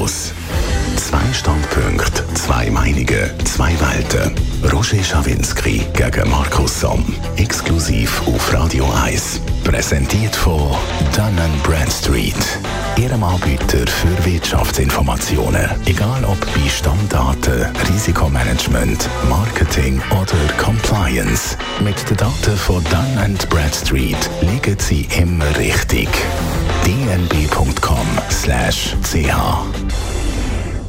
Markus. 0.00 0.32
Zwei 0.96 1.32
Standpunkte, 1.34 2.24
zwei 2.32 2.70
Meinungen, 2.70 3.30
zwei 3.44 3.78
Welten. 3.78 4.39
Roger 4.62 5.02
Schawinski 5.02 5.86
gegen 5.94 6.30
Markus 6.30 6.80
Somm. 6.80 7.04
Exklusiv 7.36 8.22
auf 8.26 8.52
Radio 8.52 8.86
1. 9.04 9.40
Präsentiert 9.64 10.36
von 10.36 10.76
Dun 11.16 11.36
Bradstreet. 11.62 12.34
Ihrem 12.96 13.22
Anbieter 13.22 13.86
für 13.86 14.24
Wirtschaftsinformationen. 14.24 15.70
Egal 15.86 16.24
ob 16.24 16.38
bei 16.54 16.68
Stammdaten, 16.68 17.66
Risikomanagement, 17.88 19.08
Marketing 19.30 20.02
oder 20.10 20.52
Compliance. 20.62 21.56
Mit 21.82 22.10
den 22.10 22.18
Daten 22.18 22.56
von 22.56 22.84
Dun 22.84 23.38
Bradstreet 23.48 24.30
liegen 24.42 24.78
Sie 24.78 25.08
immer 25.18 25.56
richtig. 25.56 26.08
dnb.com/ch 26.84 27.70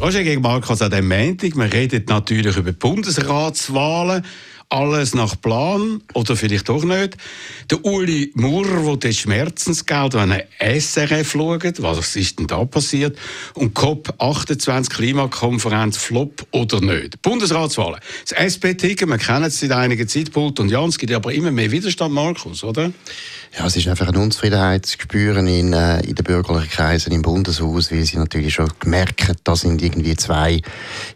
Roger 0.01 0.23
gegen 0.23 0.41
Markus 0.41 0.81
an 0.81 0.89
dem 0.89 1.07
Montag. 1.07 1.55
Wir 1.55 1.71
reden 1.71 2.03
natürlich 2.07 2.57
über 2.57 2.71
die 2.71 2.77
Bundesratswahlen. 2.77 4.25
Alles 4.73 5.13
nach 5.13 5.35
Plan 5.41 6.01
oder 6.13 6.37
vielleicht 6.37 6.69
doch 6.69 6.85
nicht. 6.85 7.17
Der 7.69 7.83
Uli 7.83 8.31
Maurer, 8.35 8.95
der 8.95 9.09
das 9.09 9.17
Schmerzensgeld 9.17 10.15
an 10.15 10.31
eine 10.31 10.79
SRF 10.79 11.31
schaut, 11.31 11.81
was 11.81 12.15
ist 12.15 12.39
denn 12.39 12.47
da 12.47 12.63
passiert? 12.63 13.17
Und 13.53 13.77
COP28 13.77 14.89
Klimakonferenz 14.89 15.97
Flop 15.97 16.47
oder 16.51 16.79
nicht? 16.79 17.21
Bundesratswahlen. 17.21 17.99
Das 18.29 18.31
SP-Ticket, 18.31 19.09
wir 19.09 19.17
kennen 19.17 19.43
es 19.43 19.59
seit 19.59 19.73
einigen 19.73 20.07
Zeitpunkt 20.07 20.61
und 20.61 20.69
ja, 20.69 20.85
es 20.85 20.97
gibt 20.97 21.11
aber 21.11 21.33
immer 21.33 21.51
mehr 21.51 21.69
Widerstand, 21.69 22.13
Markus, 22.13 22.63
oder? 22.63 22.93
Ja, 23.57 23.65
es 23.65 23.75
ist 23.75 23.89
einfach 23.89 24.07
eine 24.07 24.19
Unzufriedenheit 24.19 24.97
in, 25.13 25.73
äh, 25.73 25.99
in 25.99 26.15
den 26.15 26.23
bürgerlichen 26.23 26.69
Kreisen 26.69 27.11
im 27.11 27.21
Bundeshaus, 27.21 27.91
weil 27.91 28.05
sie 28.05 28.15
natürlich 28.15 28.53
schon 28.53 28.69
gemerkt 28.79 29.27
haben, 29.27 29.37
da 29.43 29.57
sind 29.57 29.81
irgendwie 29.81 30.15
zwei, 30.15 30.61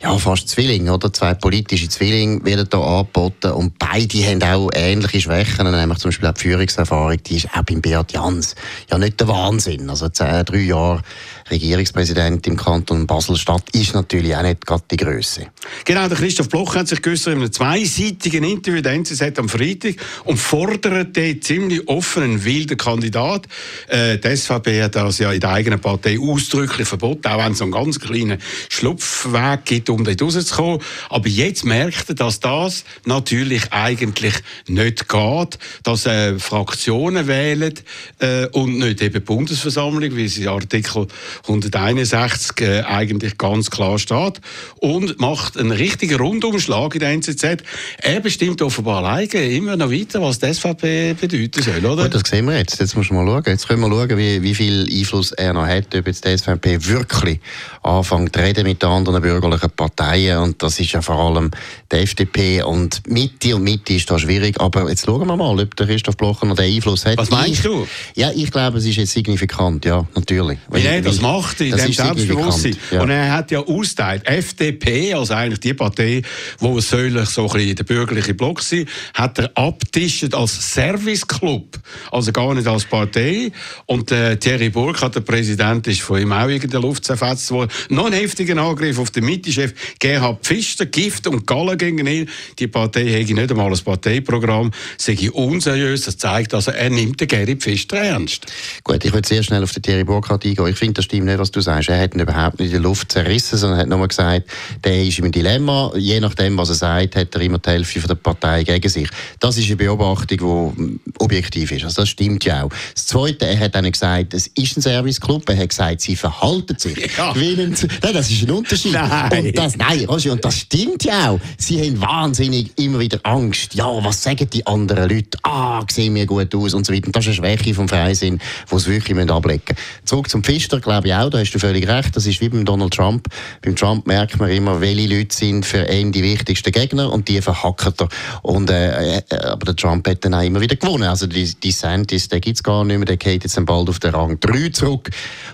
ja, 0.04 0.18
fast 0.18 0.50
Zwillinge, 0.50 0.94
oder? 0.94 1.14
Zwei 1.14 1.34
politische 1.34 1.88
Zwillinge 1.88 2.44
werden 2.44 2.68
da 2.70 2.82
angeboten 2.82 3.45
und 3.54 3.78
beide 3.80 4.18
haben 4.26 4.44
auch 4.44 4.70
ähnliche 4.74 5.22
Schwächen, 5.22 5.70
nämlich 5.70 6.00
zum 6.00 6.10
Beispiel 6.10 6.30
auch 6.30 6.34
die 6.34 6.42
Führungserfahrung, 6.42 7.18
die 7.24 7.38
ist 7.38 7.50
auch 7.54 7.64
beim 7.64 7.82
Beat 7.82 8.12
Jans 8.12 8.56
ja 8.90 8.98
nicht 8.98 9.20
der 9.20 9.28
Wahnsinn. 9.28 9.90
Also 9.90 10.10
zehn, 10.10 10.46
drei 10.46 10.58
Jahre 10.58 11.02
Regierungspräsident 11.50 12.48
im 12.48 12.58
Kanton 12.58 13.06
Basel-Stadt 13.06 13.64
ist 13.74 13.94
natürlich 13.94 14.36
auch 14.36 14.42
nicht 14.42 14.66
gerade 14.66 14.84
die 14.90 14.98
Größe. 14.98 15.48
Genau, 15.86 16.08
der 16.08 16.18
Christoph 16.18 16.50
Bloch 16.50 16.74
hat 16.74 16.88
sich 16.88 17.04
geäußert 17.04 17.34
in 17.34 17.40
einem 17.42 17.52
zweiseitigen 17.52 18.44
Interview 18.44 18.82
der 18.82 18.94
NZZ 18.94 19.38
am 19.38 19.48
Freitag 19.48 19.96
und 20.24 20.38
fordert 20.38 21.16
dort 21.16 21.44
ziemlich 21.44 21.88
offen 21.88 22.24
einen 22.24 22.44
wilden 22.44 22.78
Kandidat. 22.78 23.48
Äh, 23.88 24.18
die 24.18 24.36
SVP 24.36 24.82
hat 24.82 24.96
das 24.96 25.20
ja 25.20 25.32
in 25.32 25.40
der 25.40 25.52
eigenen 25.52 25.80
Partei 25.80 26.18
ausdrücklich 26.20 26.88
verboten, 26.88 27.28
auch 27.28 27.38
wenn 27.38 27.52
es 27.52 27.62
einen 27.62 27.72
ganz 27.72 28.00
kleinen 28.00 28.40
Schlupfweg 28.70 29.66
gibt, 29.66 29.90
um 29.92 30.04
dort 30.04 30.22
rauszukommen. 30.22 30.82
Aber 31.10 31.28
jetzt 31.28 31.64
merkt 31.64 32.10
er, 32.10 32.16
dass 32.16 32.40
das 32.40 32.86
natürlich 33.06 33.72
eigentlich 33.72 34.34
nicht 34.68 35.08
geht, 35.08 35.60
dass 35.84 36.08
äh, 36.08 36.40
Fraktionen 36.40 37.28
wählen 37.28 37.74
äh, 38.18 38.48
und 38.48 38.80
nicht 38.80 39.02
eben 39.04 39.24
Bundesversammlung, 39.24 40.16
wie 40.16 40.28
sie 40.28 40.48
Artikel 40.48 41.08
161 41.44 42.62
äh, 42.62 42.82
eigentlich 42.82 43.38
ganz 43.38 43.70
klar 43.70 44.00
steht 44.00 44.42
und 44.78 45.20
macht 45.20 45.58
einen 45.58 45.72
richtigen 45.72 46.18
Rundumschlag 46.18 46.96
in 46.96 47.00
der 47.00 47.10
NZZ. 47.10 47.64
Er 48.00 48.20
bestimmt 48.20 48.62
offenbar 48.62 49.04
alleine 49.04 49.26
immer 49.52 49.76
noch 49.78 49.92
weiter, 49.92 50.22
was 50.22 50.40
die 50.40 50.54
SVP 50.54 51.14
bedeuten 51.14 51.62
soll, 51.62 51.86
oder? 51.86 52.04
Gut, 52.04 52.16
das 52.16 52.30
sehen 52.30 52.46
wir 52.46 52.58
jetzt. 52.58 52.80
Jetzt 52.80 52.96
muss 52.96 53.10
man 53.10 53.26
mal 53.26 53.32
schauen. 53.32 53.44
Jetzt 53.48 53.68
können 53.68 53.82
wir 53.82 53.90
schauen, 53.90 54.18
wie, 54.18 54.42
wie 54.42 54.56
viel 54.56 54.88
Einfluss 54.92 55.32
er 55.32 55.54
noch 55.54 55.68
hat, 55.68 55.94
ob 55.96 56.08
jetzt 56.08 56.26
die 56.26 56.38
SVP 56.38 56.86
wirklich 56.88 57.40
anfängt 57.84 58.36
zu 58.36 58.42
reden 58.42 58.64
mit 58.64 58.82
den 58.82 58.90
anderen 58.90 59.22
bürgerlichen 59.22 59.70
Parteien. 59.72 60.40
Und 60.40 60.62
das 60.62 60.80
ist 60.80 60.92
ja 60.92 61.02
vor 61.02 61.16
allem 61.18 61.52
die 61.92 61.98
FDP 61.98 62.64
und 62.64 63.02
Mitte. 63.08 63.56
Und 63.56 63.64
Mitte 63.64 63.94
ist 63.94 64.10
da 64.10 64.20
schwierig. 64.20 64.60
Aber 64.60 64.90
jetzt 64.90 65.06
schauen 65.06 65.28
wir 65.28 65.36
mal, 65.36 65.60
ob 65.60 65.76
der 65.76 65.88
Christoph 65.88 66.18
Blocher 66.18 66.46
noch 66.46 66.56
den 66.56 66.74
Einfluss 66.74 67.06
hat. 67.06 67.18
Was 67.18 67.30
meinst 67.30 67.60
ich, 67.60 67.62
du? 67.62 67.88
Ja, 68.16 68.32
ich 68.34 68.52
glaube, 68.52 68.78
es 68.78 68.86
ist 68.86 68.98
jetzt 68.98 69.12
signifikant, 69.12 69.86
ja, 69.86 70.06
natürlich. 70.16 70.60
Wie 70.72 70.82
er 70.82 71.02
das 71.02 71.22
macht, 71.26 71.62
in 71.62 71.76
dem 71.76 71.94
Selbstbewusstsein. 71.94 72.78
Ja. 72.92 73.02
Und 73.02 73.10
er 73.10 73.34
hat 73.34 73.52
ja 73.52 73.60
austeilt. 73.60 74.26
FDP, 74.26 75.14
also 75.14 75.34
eigentlich 75.34 75.60
die 75.60 75.74
Partei, 75.74 76.22
die 76.62 76.82
soll 76.82 77.26
so 77.26 77.48
ein 77.48 77.54
bisschen 77.54 77.76
der 77.76 77.84
bürgerliche 77.84 78.34
Block 78.34 78.62
sein, 78.62 78.86
hat 79.14 79.40
er 79.40 79.52
abtischt 79.56 80.34
als 80.34 80.74
Serviceclub. 80.74 81.80
Also 82.12 82.32
gar 82.32 82.54
nicht 82.54 82.68
als 82.68 82.86
Partei. 82.86 83.52
Und 83.86 84.12
äh, 84.12 84.38
Thierry 84.38 84.70
Burkhardt, 84.70 85.16
der 85.16 85.22
Präsident, 85.22 85.88
ist 85.88 86.02
von 86.02 86.22
ihm 86.22 86.32
auch 86.32 86.48
in 86.48 86.70
der 86.70 86.80
Luft 86.80 87.06
zerfetzt 87.06 87.52
worden. 87.52 87.72
Noch 87.90 88.08
ein 88.08 88.14
heftiger 88.14 88.58
Angriff 88.58 89.00
auf 89.00 89.12
den 89.12 89.26
Mittechef 89.26 89.74
Gerhard 90.00 90.46
Pfister, 90.46 90.86
Gift 90.86 91.28
und 91.28 91.48
Gallen 91.48 91.78
gegen 91.78 92.06
ihn. 92.06 92.30
Die 92.60 92.68
Partei 92.68 93.06
hätte 93.06 93.34
nicht 93.34 93.52
einmal 93.52 93.72
ein 93.72 93.80
Parteiprogramm, 93.80 94.72
sei 94.98 95.30
unseriös. 95.32 96.04
Das 96.04 96.18
zeigt 96.18 96.54
also, 96.54 96.72
er 96.72 96.90
nimmt 96.90 97.20
den 97.20 97.28
Gerhard 97.28 97.62
Pfister 97.62 97.98
ernst. 97.98 98.46
Gut, 98.84 99.04
ich 99.04 99.14
würde 99.14 99.28
sehr 99.28 99.44
schnell 99.44 99.64
auf 99.64 99.72
den 99.72 99.84
Thierry 99.84 100.04
Burkhardt 100.04 100.46
eingehen. 100.46 100.68
Ich 100.68 100.78
finde, 100.78 100.94
das 100.94 101.06
nicht, 101.24 101.40
was 101.40 101.52
du 101.52 101.62
sagst. 101.62 101.90
Er 101.90 102.02
hat 102.02 102.14
ihn 102.14 102.20
überhaupt 102.20 102.60
nicht 102.60 102.68
in 102.68 102.74
der 102.74 102.82
Luft 102.82 103.12
zerrissen, 103.12 103.58
sondern 103.58 103.80
hat 103.80 103.88
nur 103.88 104.08
gesagt, 104.08 104.50
der 104.84 105.04
ist 105.04 105.20
im 105.20 105.32
Dilemma. 105.32 105.92
Je 105.96 106.20
nachdem, 106.20 106.58
was 106.58 106.70
er 106.70 106.76
sagt, 106.76 107.16
hat 107.16 107.34
er 107.36 107.42
immer 107.42 107.60
die 107.60 107.70
Hälfte 107.70 108.00
von 108.00 108.08
der 108.08 108.16
Partei 108.16 108.64
gegen 108.64 108.90
sich. 108.90 109.10
Das 109.40 109.58
ist 109.58 109.68
eine 109.68 109.76
Beobachtung, 109.76 110.38
die 110.76 111.00
objektiv 111.20 111.72
ist. 111.72 111.84
Also 111.84 112.02
das 112.02 112.10
stimmt 112.10 112.44
ja 112.46 112.64
auch. 112.64 112.70
Das 112.94 113.06
Zweite, 113.06 113.48
er 113.48 113.60
hat 113.60 113.76
dann 113.76 113.92
gesagt, 113.92 114.34
es 114.34 114.48
ist 114.48 114.78
ein 114.78 114.82
Serviceclub. 114.82 115.48
Er 115.50 115.58
hat 115.58 115.70
gesagt, 115.70 116.02
sie 116.02 116.16
verhalten 116.16 116.78
sich 116.78 116.96
Ja. 117.18 117.34
Nein, 117.34 117.76
das 118.02 118.30
ist 118.30 118.44
ein 118.44 118.52
Unterschied. 118.52 118.94
Nein. 118.94 119.46
Und 119.46 119.58
das, 119.58 119.78
nein, 119.78 120.06
Roger, 120.06 120.32
und 120.34 120.44
das 120.44 120.60
stimmt 120.60 121.04
ja 121.04 121.32
auch. 121.32 121.40
Sie 121.58 121.80
haben 121.80 122.02
wahnsinnig 122.02 122.72
immer 122.78 123.00
wieder 123.00 123.20
Angst. 123.24 123.76
Ja, 123.76 123.86
was 124.04 124.22
sagen 124.22 124.50
die 124.52 124.66
anderen 124.66 125.10
Leute? 125.10 125.38
Ah, 125.44 125.84
sehen 125.90 126.16
wir 126.16 126.26
gut 126.26 126.54
aus 126.56 126.74
und 126.74 126.86
so 126.86 126.94
weiter. 126.94 127.08
Und 127.08 127.16
das 127.16 127.28
ist 127.28 127.40
eine 127.40 127.58
Schwäche 127.58 127.74
vom 127.74 127.88
Freisinn, 127.88 128.40
die 128.72 128.80
sie 128.80 128.92
wirklich 128.92 129.30
ablegen 129.30 129.64
müssen. 129.68 130.06
Zurück 130.06 130.30
zum 130.30 130.44
Pfister, 130.44 130.80
glaube 130.80 131.05
ich 131.08 131.14
auch, 131.14 131.30
da 131.30 131.40
hast 131.40 131.52
du 131.52 131.60
völlig 131.60 131.88
recht. 131.88 132.16
Das 132.16 132.26
ist 132.26 132.42
wie 132.42 132.50
beim 132.50 132.66
Donald 132.66 132.94
Trump. 132.94 133.28
Beim 133.64 133.76
Trump 133.76 134.08
merkt 134.08 134.40
man 134.40 134.50
immer, 134.50 134.82
welche 134.82 135.08
Leute 135.08 135.36
sind 135.36 135.66
für 135.66 135.86
ihn 135.90 136.12
die 136.12 136.24
wichtigsten 136.24 136.72
Gegner 136.72 137.12
und 137.12 137.28
die 137.28 137.42
verhackert 137.42 138.02
er. 138.02 138.10
Und, 138.42 138.70
äh, 138.70 139.18
äh, 139.18 139.36
aber 139.44 139.66
der 139.66 139.76
Trump 139.76 140.08
hat 140.08 140.24
dann 140.26 140.34
auch 140.34 140.42
immer 140.42 140.62
wieder 140.62 140.76
gewonnen. 140.76 141.04
Also 141.04 141.28
die, 141.28 141.54
die 141.56 141.72
Santis, 141.72 142.28
den 142.28 142.42
gibt 142.42 142.58
es 142.58 142.64
gar 142.64 142.84
nicht 142.84 142.98
mehr, 142.98 143.06
der 143.06 143.18
geht 143.18 143.44
jetzt 143.44 143.64
bald 143.66 143.90
auf 143.90 144.00
den 144.00 144.14
Rang 144.14 144.40
3 144.40 144.70
zurück. 144.70 145.10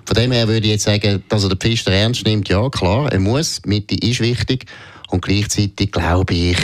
Von 0.06 0.16
dem 0.16 0.32
her 0.32 0.48
würde 0.48 0.66
ich 0.66 0.74
jetzt 0.74 0.84
sagen, 0.84 1.24
dass 1.30 1.44
er 1.44 1.50
den 1.50 1.60
Pfister 1.60 1.92
ernst 1.92 2.26
nimmt, 2.26 2.50
ja 2.50 2.70
klar, 2.70 3.12
er 3.12 3.20
muss, 3.20 3.62
Mitte 3.66 3.96
ist 3.96 4.20
wichtig 4.20 4.66
und 5.10 5.22
gleichzeitig 5.22 5.92
glaube 5.92 6.34
ich, 6.34 6.58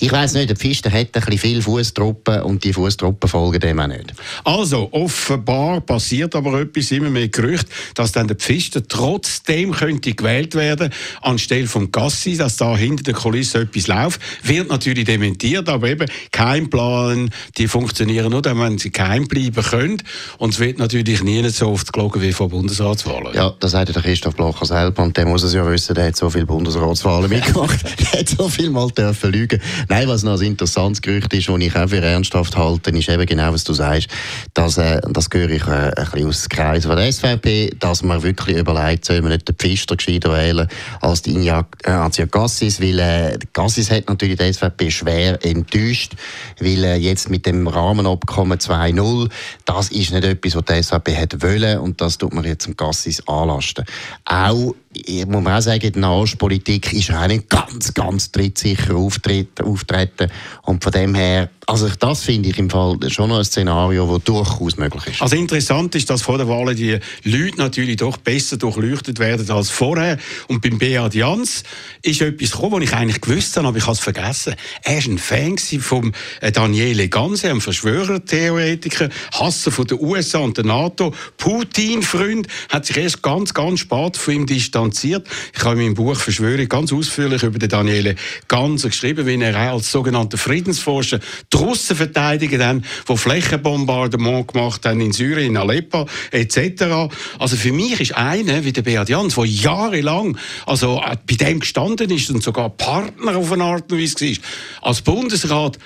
ich 0.00 0.10
weiß 0.10 0.34
nicht, 0.34 0.50
der 0.50 0.56
Pfister 0.56 0.90
hat 0.90 1.08
ein 1.12 1.12
bisschen 1.12 1.38
viele 1.38 1.62
Fußtruppen 1.62 2.42
und 2.42 2.64
die 2.64 2.72
Fußtruppen 2.72 3.28
folgen 3.28 3.60
dem 3.60 3.80
auch 3.80 3.86
nicht. 3.86 4.12
Also, 4.44 4.88
offenbar 4.92 5.80
passiert 5.80 6.34
aber 6.34 6.60
etwas 6.60 6.90
immer 6.90 7.10
mehr 7.10 7.28
Gerücht, 7.28 7.66
dass 7.94 8.12
dann 8.12 8.28
der 8.28 8.36
Pfister 8.36 8.86
trotzdem 8.86 9.72
könnte 9.72 10.14
gewählt 10.14 10.54
werden 10.54 10.90
anstelle 11.20 11.66
vom 11.66 11.90
Gassi, 11.90 12.36
dass 12.36 12.56
da 12.56 12.76
hinter 12.76 13.02
der 13.04 13.14
Kulisse 13.14 13.60
etwas 13.60 13.86
läuft. 13.86 14.20
Wird 14.42 14.68
natürlich 14.68 15.04
dementiert, 15.04 15.68
aber 15.68 15.88
eben 15.88 16.08
kein 16.30 16.70
Plan, 16.70 17.30
die 17.58 17.68
funktionieren 17.68 18.30
nur, 18.30 18.42
dann, 18.42 18.58
wenn 18.60 18.78
sie 18.78 18.90
geheim 18.90 19.28
bleiben 19.28 19.62
können. 19.62 20.02
Und 20.38 20.54
es 20.54 20.60
wird 20.60 20.78
natürlich 20.78 21.22
nie 21.22 21.46
so 21.50 21.70
oft 21.70 21.92
gelogen 21.92 22.22
wie 22.22 22.32
vor 22.32 22.48
Bundesratswahlen. 22.48 23.34
Ja, 23.34 23.54
das 23.60 23.72
sagt 23.72 23.94
der 23.94 24.02
Christoph 24.02 24.36
Blocher 24.36 24.66
selber 24.66 25.02
und 25.02 25.16
der 25.16 25.26
muss 25.26 25.42
es 25.42 25.54
ja 25.54 25.68
wissen, 25.68 25.94
der 25.94 26.06
hat 26.06 26.16
so 26.16 26.30
viele 26.30 26.46
Bundesratswahlen 26.46 27.28
mitgemacht, 27.28 27.78
der 28.12 28.20
hat 28.20 28.28
so 28.28 28.48
viel 28.48 28.70
mal 28.70 28.90
dürfen 28.90 29.32
lügen. 29.32 29.60
Nein, 29.88 30.08
was 30.08 30.22
noch 30.22 30.40
ein 30.40 30.46
interessantes 30.46 31.02
Gerücht 31.02 31.32
ist, 31.34 31.48
das 31.48 31.58
ich 31.58 31.76
auch 31.76 31.88
für 31.88 32.00
ernsthaft 32.00 32.56
halte, 32.56 32.90
ist 32.90 33.08
eben 33.08 33.26
genau, 33.26 33.52
was 33.52 33.64
du 33.64 33.72
sagst, 33.72 34.08
dass, 34.54 34.78
äh, 34.78 35.00
das 35.10 35.28
höre 35.32 35.50
ich 35.50 35.66
äh, 35.66 35.70
ein 35.70 35.94
bisschen 35.94 36.28
aus 36.28 36.42
dem 36.42 36.48
Kreis 36.48 36.86
von 36.86 36.96
der 36.96 37.12
SVP, 37.12 37.70
dass 37.78 38.02
man 38.02 38.22
wirklich 38.22 38.56
überlegt, 38.56 39.04
soll 39.04 39.22
man 39.22 39.32
nicht 39.32 39.48
den 39.48 39.56
Pfister 39.56 39.96
gescheiter 39.96 40.32
wählen 40.32 40.68
als 41.00 41.22
die 41.22 41.32
Ignacio 41.32 42.26
Gassis, 42.26 42.80
weil 42.80 42.98
äh, 42.98 43.38
Gassis 43.52 43.90
hat 43.90 44.08
natürlich 44.08 44.38
die 44.38 44.52
SVP 44.52 44.90
schwer 44.90 45.44
enttäuscht, 45.44 46.14
weil 46.60 46.84
äh, 46.84 46.96
jetzt 46.96 47.30
mit 47.30 47.46
dem 47.46 47.66
Rahmenabkommen 47.66 48.58
2.0, 48.58 49.30
das 49.64 49.90
ist 49.90 50.12
nicht 50.12 50.24
etwas, 50.24 50.56
was 50.56 50.64
die 50.64 50.82
SVP 50.82 51.16
hat 51.16 51.42
wollen 51.42 51.78
und 51.78 52.00
das 52.00 52.18
tut 52.18 52.32
man 52.32 52.44
jetzt 52.44 52.66
dem 52.66 52.76
Gassis 52.76 53.26
anlasten. 53.26 53.84
Auch 54.24 54.74
ich 54.94 55.26
muss 55.26 55.46
auch 55.46 55.60
sagen, 55.60 55.92
der 55.92 56.00
Nahostpolitik 56.00 56.92
ist 56.92 57.10
auch 57.12 57.26
nicht 57.26 57.48
ganz, 57.48 57.94
ganz 57.94 58.30
trittsicher 58.30 58.94
auftreten, 58.94 59.64
auftreten. 59.72 60.30
Und 60.62 60.82
von 60.82 60.92
dem 60.92 61.14
her 61.14 61.48
Also 61.66 61.88
das 61.96 62.24
finde 62.24 62.48
ich 62.48 62.58
im 62.58 62.68
Fall 62.68 62.98
schon 63.08 63.28
noch 63.28 63.38
ein 63.38 63.44
Szenario, 63.44 64.12
das 64.12 64.24
durchaus 64.24 64.76
möglich 64.76 65.06
ist. 65.06 65.22
Also 65.22 65.36
interessant 65.36 65.94
ist, 65.94 66.10
dass 66.10 66.20
vor 66.20 66.36
der 66.36 66.48
Wahl 66.48 66.74
die 66.74 66.98
Leute 67.22 67.56
natürlich 67.56 67.98
doch 67.98 68.16
besser 68.16 68.56
durchleuchtet 68.56 69.20
werden 69.20 69.48
als 69.48 69.70
vorher. 69.70 70.18
Und 70.48 70.60
beim 70.60 70.78
Beat 70.78 71.14
Jans 71.14 71.62
ist 72.02 72.20
etwas 72.20 72.50
gekommen, 72.50 72.82
was 72.82 72.82
ich 72.82 72.94
eigentlich 72.94 73.20
gewusst 73.20 73.56
habe, 73.56 73.68
aber 73.68 73.76
ich 73.76 73.84
habe 73.84 73.92
es 73.92 74.00
vergessen. 74.00 74.56
Er 74.82 74.96
war 74.96 75.12
ein 75.12 75.18
Fan 75.18 75.56
von 75.56 76.12
äh, 76.40 76.50
Daniele 76.50 77.08
Ganse, 77.08 77.48
einem 77.48 77.60
Verschwörertheoretiker, 77.60 79.08
Hasser 79.32 79.70
von 79.70 79.86
der 79.86 80.00
USA 80.00 80.38
und 80.38 80.56
der 80.56 80.64
NATO, 80.64 81.14
Putin-Freund, 81.36 82.48
hat 82.70 82.86
sich 82.86 82.96
erst 82.96 83.22
ganz, 83.22 83.54
ganz 83.54 83.80
spät 83.80 84.16
von 84.16 84.34
ihm 84.34 84.46
distanziert. 84.46 85.28
Ich 85.54 85.62
habe 85.62 85.74
in 85.74 85.86
meinem 85.86 85.94
Buch 85.94 86.16
Verschwörung 86.16 86.68
ganz 86.68 86.92
ausführlich 86.92 87.44
über 87.44 87.60
den 87.60 87.68
Daniele 87.68 88.16
Ganse 88.48 88.88
geschrieben, 88.88 89.26
wie 89.26 89.40
er 89.40 89.56
als 89.72 89.92
sogenannter 89.92 90.38
Friedensforscher 90.38 91.20
die 91.52 91.56
Russen 91.56 91.96
verteidigen 91.96 92.58
dann, 92.58 92.84
die 93.08 93.16
Flächenbombardement 93.16 94.48
gemacht 94.48 94.84
haben 94.86 95.00
in 95.00 95.12
Syrien, 95.12 95.50
in 95.52 95.56
Aleppo 95.56 96.08
etc. 96.30 97.12
Also 97.38 97.56
für 97.56 97.72
mich 97.72 98.00
ist 98.00 98.16
einer 98.16 98.64
wie 98.64 98.72
der 98.72 98.82
Beat 98.82 99.08
Jans, 99.08 99.34
der 99.34 99.44
jahrelang 99.44 100.36
also 100.66 101.02
äh, 101.04 101.16
bei 101.26 101.34
dem 101.36 101.60
gestanden 101.60 102.10
ist 102.10 102.30
und 102.30 102.42
sogar 102.42 102.70
Partner 102.70 103.36
auf 103.36 103.52
eine 103.52 103.64
Art 103.64 103.92
und 103.92 104.00
Weise 104.00 104.20
war, 104.20 104.88
als 104.88 105.02
Bundesrat 105.02 105.78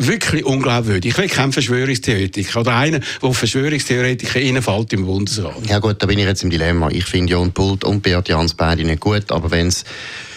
wirklich 0.00 0.44
unglaubwürdig. 0.44 1.12
Ich 1.12 1.18
will 1.18 1.28
kein 1.28 1.52
Verschwörungstheoretiker 1.52 2.60
oder 2.60 2.74
einer, 2.74 3.00
der 3.00 3.32
Verschwörungstheoretiker 3.32 4.40
reinfällt 4.40 4.92
im 4.94 5.04
Bundesrat. 5.04 5.68
Ja 5.68 5.78
gut, 5.78 5.96
da 6.02 6.06
bin 6.06 6.18
ich 6.18 6.24
jetzt 6.24 6.42
im 6.42 6.50
Dilemma. 6.50 6.88
Ich 6.90 7.04
finde 7.04 7.32
Jon 7.32 7.52
Pult 7.52 7.84
und 7.84 8.02
Beat 8.02 8.28
Jans 8.28 8.54
beide 8.54 8.84
nicht 8.84 9.00
gut, 9.00 9.30
aber 9.30 9.50
wenn 9.50 9.66
es 9.66 9.84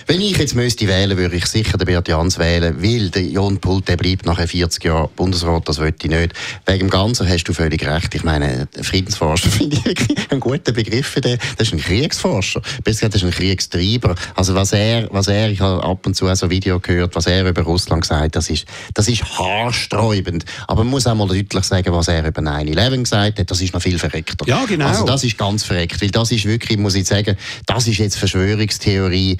wenn 0.08 0.22
ich 0.22 0.38
jetzt 0.38 0.56
müsste 0.56 0.88
wählen, 0.88 1.18
würde 1.18 1.36
ich 1.36 1.46
sicher 1.46 1.78
den 1.78 1.86
Beat 1.86 2.08
Jans 2.08 2.38
wählen, 2.38 2.76
weil 2.82 3.10
der 3.10 3.24
Jon 3.24 3.58
Pult, 3.58 3.88
der 3.88 3.98
bleibt 3.98 4.26
nachher 4.26 4.48
40 4.48 4.84
Jahren 4.84 5.10
Bundesrat, 5.16 5.68
das 5.68 5.80
wollte 5.80 6.08
ich 6.08 6.14
nicht. 6.14 6.34
Wegen 6.66 6.80
dem 6.80 6.90
Ganzen 6.90 7.28
hast 7.28 7.46
du 7.46 7.54
völlig 7.54 7.86
recht. 7.88 8.14
Ich 8.14 8.24
meine, 8.24 8.68
Friedensforscher 8.82 9.50
finde 9.50 9.78
ich 9.78 9.86
wirklich 9.86 10.32
einen 10.32 10.40
guten 10.40 10.74
Begriff 10.74 11.08
für 11.08 11.22
den. 11.22 11.40
Das 11.58 11.68
ist 11.68 11.74
ein 11.74 11.80
Kriegsforscher. 11.80 12.62
Besser 12.84 13.10
gesagt, 13.10 13.16
das 13.16 13.24
ist 13.24 13.28
ein 13.28 13.32
Kriegstreiber. 13.32 14.16
Also 14.36 14.56
was 14.56 14.74
er, 14.74 15.08
was 15.12 15.28
er, 15.28 15.50
ich 15.50 15.62
habe 15.62 15.84
ab 15.84 16.06
und 16.06 16.16
zu 16.16 16.34
so 16.36 16.46
ein 16.46 16.50
Video 16.50 16.80
gehört, 16.80 17.16
was 17.16 17.28
er 17.28 17.48
über 17.48 17.62
Russland 17.62 18.02
gesagt 18.02 18.34
das 18.36 18.50
ist, 18.50 18.66
das 18.94 19.08
ist 19.08 19.24
haarsträubend. 19.38 20.46
Aber 20.68 20.84
man 20.84 20.92
muss 20.92 21.08
auch 21.08 21.16
mal 21.16 21.28
deutlich 21.28 21.64
sagen, 21.64 21.94
was 21.94 22.08
er 22.08 22.26
über 22.26 22.42
9-11 22.42 23.04
gesagt 23.04 23.40
hat, 23.40 23.52
das 23.52 23.62
ist 23.62 23.74
noch 23.74 23.82
viel 23.82 24.00
verreckter. 24.00 24.46
Ja, 24.48 24.66
genau. 24.66 24.88
Also 24.88 25.06
das 25.06 25.24
ist 25.24 25.38
ganz 25.38 25.64
verreckt, 25.64 26.02
weil 26.02 26.12
das 26.12 26.32
ist 26.32 26.46
wirklich, 26.46 26.78
muss 26.78 26.96
ich 26.96 27.08
sagen, 27.08 27.38
das 27.66 27.88
ist 27.88 28.00
jetzt 28.00 28.18
Verschwörungstheorie 28.18 29.38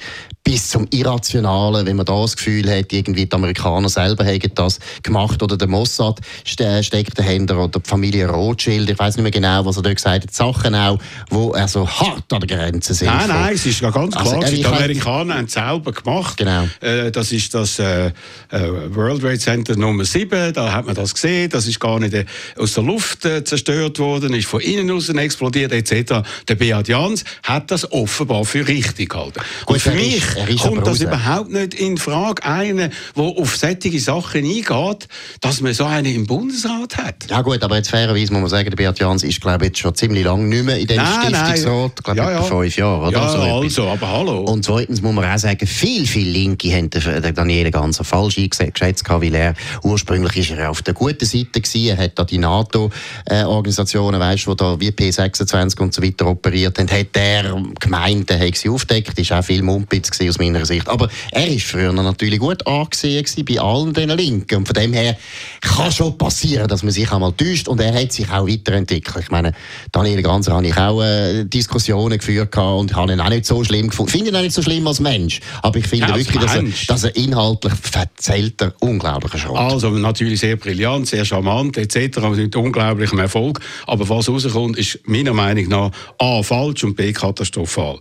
bis 0.54 0.68
zum 0.68 0.86
Irrationalen, 0.92 1.84
wenn 1.84 1.96
man 1.96 2.06
da 2.06 2.20
das 2.20 2.36
Gefühl 2.36 2.70
hat, 2.70 2.92
irgendwie 2.92 3.26
die 3.26 3.34
Amerikaner 3.34 3.88
selber 3.88 4.22
hätten 4.22 4.54
das 4.54 4.78
gemacht 5.02 5.42
oder 5.42 5.56
der 5.56 5.66
Mossad 5.66 6.20
steckt 6.44 7.18
dahinter 7.18 7.58
oder 7.58 7.80
die 7.80 7.88
Familie 7.88 8.28
Rothschild, 8.28 8.88
ich 8.88 8.96
weiß 8.96 9.16
nicht 9.16 9.24
mehr 9.24 9.32
genau, 9.32 9.66
was 9.66 9.78
er 9.78 9.82
dort 9.82 9.96
gesagt 9.96 10.22
hat, 10.22 10.32
Sachen 10.32 10.76
auch, 10.76 11.00
wo 11.28 11.54
er 11.54 11.66
so 11.66 11.88
hart 11.88 12.32
an 12.32 12.38
der 12.38 12.56
Grenze 12.56 12.94
sind. 12.94 13.08
Nein, 13.08 13.26
nein, 13.30 13.54
es 13.54 13.66
ist 13.66 13.80
ja 13.80 13.90
ganz 13.90 14.14
also, 14.14 14.30
klar, 14.30 14.44
also, 14.44 14.54
die 14.54 14.64
Amerikaner 14.64 15.34
haben 15.34 15.46
es 15.46 15.54
selber 15.54 15.90
gemacht. 15.90 16.36
Genau. 16.36 16.68
Äh, 16.80 17.10
das 17.10 17.32
ist 17.32 17.52
das 17.52 17.80
äh, 17.80 18.12
World 18.52 19.22
Trade 19.22 19.38
Center 19.40 19.74
Nummer 19.74 20.04
7, 20.04 20.52
da 20.52 20.72
hat 20.72 20.86
man 20.86 20.94
das 20.94 21.14
gesehen, 21.14 21.50
das 21.50 21.66
ist 21.66 21.80
gar 21.80 21.98
nicht 21.98 22.14
aus 22.56 22.74
der 22.74 22.84
Luft 22.84 23.22
zerstört 23.22 23.98
worden, 23.98 24.32
ist 24.34 24.46
von 24.46 24.60
innen 24.60 24.88
aus 24.92 25.08
explodiert 25.08 25.72
etc. 25.72 26.22
Der 26.46 26.54
Beat 26.54 26.86
Jans 26.86 27.24
hat 27.42 27.72
das 27.72 27.90
offenbar 27.90 28.44
für 28.44 28.68
richtig 28.68 29.08
gehalten. 29.08 29.40
Und 29.66 29.82
für 29.82 29.90
mich 29.90 30.22
kommt 30.60 30.86
das 30.86 31.00
überhaupt 31.00 31.50
nicht 31.50 31.74
in 31.74 31.96
Frage, 31.96 32.44
einer, 32.44 32.88
der 32.88 33.22
auf 33.22 33.56
solche 33.56 33.98
Sachen 34.00 34.44
eingeht, 34.44 35.08
dass 35.40 35.60
man 35.60 35.74
so 35.74 35.84
einen 35.84 36.14
im 36.14 36.26
Bundesrat 36.26 36.96
hat. 36.96 37.30
Ja 37.30 37.42
gut, 37.42 37.62
aber 37.62 37.76
jetzt 37.76 37.90
fairerweise 37.90 38.32
muss 38.32 38.42
man 38.42 38.50
sagen, 38.50 38.70
der 38.70 38.76
Beat 38.76 38.98
Jans 38.98 39.22
ist 39.22 39.40
glaube 39.40 39.64
ich 39.64 39.70
jetzt 39.70 39.78
schon 39.80 39.94
ziemlich 39.94 40.24
lange 40.24 40.44
nicht 40.44 40.64
mehr 40.64 40.78
in 40.78 40.86
diesem 40.86 41.04
Stiftungsrat, 41.04 42.04
glaube 42.04 42.20
ja, 42.20 42.30
ja. 42.30 42.42
fünf 42.42 42.76
Jahre, 42.76 43.08
oder? 43.08 43.18
Ja, 43.18 43.28
so 43.28 43.40
also, 43.40 43.88
aber 43.88 44.08
hallo. 44.08 44.40
Und 44.42 44.64
zweitens 44.64 45.02
muss 45.02 45.14
man 45.14 45.24
auch 45.24 45.38
sagen, 45.38 45.66
viel, 45.66 46.06
viel 46.06 46.28
Linke 46.28 46.72
haben 46.72 46.90
den 46.90 47.34
Daniele 47.34 47.70
ganz 47.70 48.00
falsch 48.02 48.38
eingeschätzt, 48.38 49.04
weil 49.08 49.34
er 49.34 49.54
ursprünglich 49.82 50.50
ist 50.50 50.58
er 50.58 50.70
auf 50.70 50.82
der 50.82 50.94
guten 50.94 51.24
Seite 51.24 51.60
gewesen, 51.60 51.88
er 51.88 51.98
hat 51.98 52.18
da 52.18 52.24
die 52.24 52.38
NATO-Organisationen, 52.38 54.20
weißt 54.20 54.46
du, 54.46 54.54
da 54.54 54.78
wie 54.80 54.90
P26 54.90 55.80
und 55.80 55.94
so 55.94 56.02
weiter 56.02 56.26
operiert 56.26 56.78
haben, 56.78 56.90
hat 56.90 57.16
er 57.16 57.56
gemeint, 57.80 58.30
er 58.30 58.46
hat 58.46 58.56
sie 58.56 58.68
aufdeckt, 58.68 59.18
ist 59.18 59.32
auch 59.32 59.44
viel 59.44 59.62
Mumpitz 59.62 60.10
aus 60.34 60.38
meiner 60.38 60.66
Sicht. 60.66 60.88
Aber 60.88 61.08
er 61.30 61.48
ist 61.48 61.66
früher 61.66 61.92
natürlich 61.92 62.38
gut 62.38 62.66
angesehen 62.66 63.24
bei 63.44 63.60
allen 63.60 63.92
diesen 63.92 64.10
Linken. 64.10 64.56
Und 64.56 64.66
von 64.66 64.74
dem 64.74 64.92
her 64.92 65.16
kann 65.60 65.92
schon 65.92 66.18
passieren, 66.18 66.68
dass 66.68 66.82
man 66.82 66.92
sich 66.92 67.10
einmal 67.10 67.32
täuscht. 67.32 67.68
Und 67.68 67.80
er 67.80 67.94
hat 67.94 68.12
sich 68.12 68.28
auch 68.30 68.46
weiterentwickelt. 68.46 69.24
Ich 69.24 69.30
meine, 69.30 69.52
Daniel 69.92 70.22
Ganser 70.22 70.54
habe 70.54 70.66
ich 70.66 70.76
auch 70.76 71.02
äh, 71.02 71.44
Diskussionen 71.44 72.18
geführt 72.18 72.56
und 72.56 72.94
habe 72.94 73.12
ihn 73.12 73.20
auch 73.20 73.28
nicht 73.28 73.46
so 73.46 73.62
schlimm 73.64 73.88
gefunden. 73.88 74.10
Ich 74.10 74.16
finde 74.16 74.30
ihn 74.30 74.36
auch 74.36 74.42
nicht 74.42 74.54
so 74.54 74.62
schlimm 74.62 74.86
als 74.86 75.00
Mensch. 75.00 75.40
Aber 75.62 75.78
ich 75.78 75.86
finde 75.86 76.08
ja, 76.08 76.16
wirklich, 76.16 76.40
dass 76.40 76.54
er, 76.54 76.64
dass 76.88 77.04
er, 77.04 77.16
inhaltlich 77.16 77.72
verzählt 77.74 78.60
er 78.60 78.74
unglaublichen 78.80 79.38
Schrott. 79.38 79.58
Also 79.58 79.90
natürlich 79.90 80.40
sehr 80.40 80.56
brillant, 80.56 81.06
sehr 81.06 81.24
charmant 81.24 81.76
etc. 81.76 82.18
mit 82.34 82.56
unglaublichem 82.56 83.18
Erfolg. 83.18 83.60
Aber 83.86 84.08
was 84.08 84.28
rauskommt, 84.28 84.78
ist 84.78 85.00
meiner 85.06 85.32
Meinung 85.32 85.68
nach 85.68 85.90
A. 86.18 86.42
falsch 86.42 86.84
und 86.84 86.96
B. 86.96 87.12
katastrophal. 87.12 87.98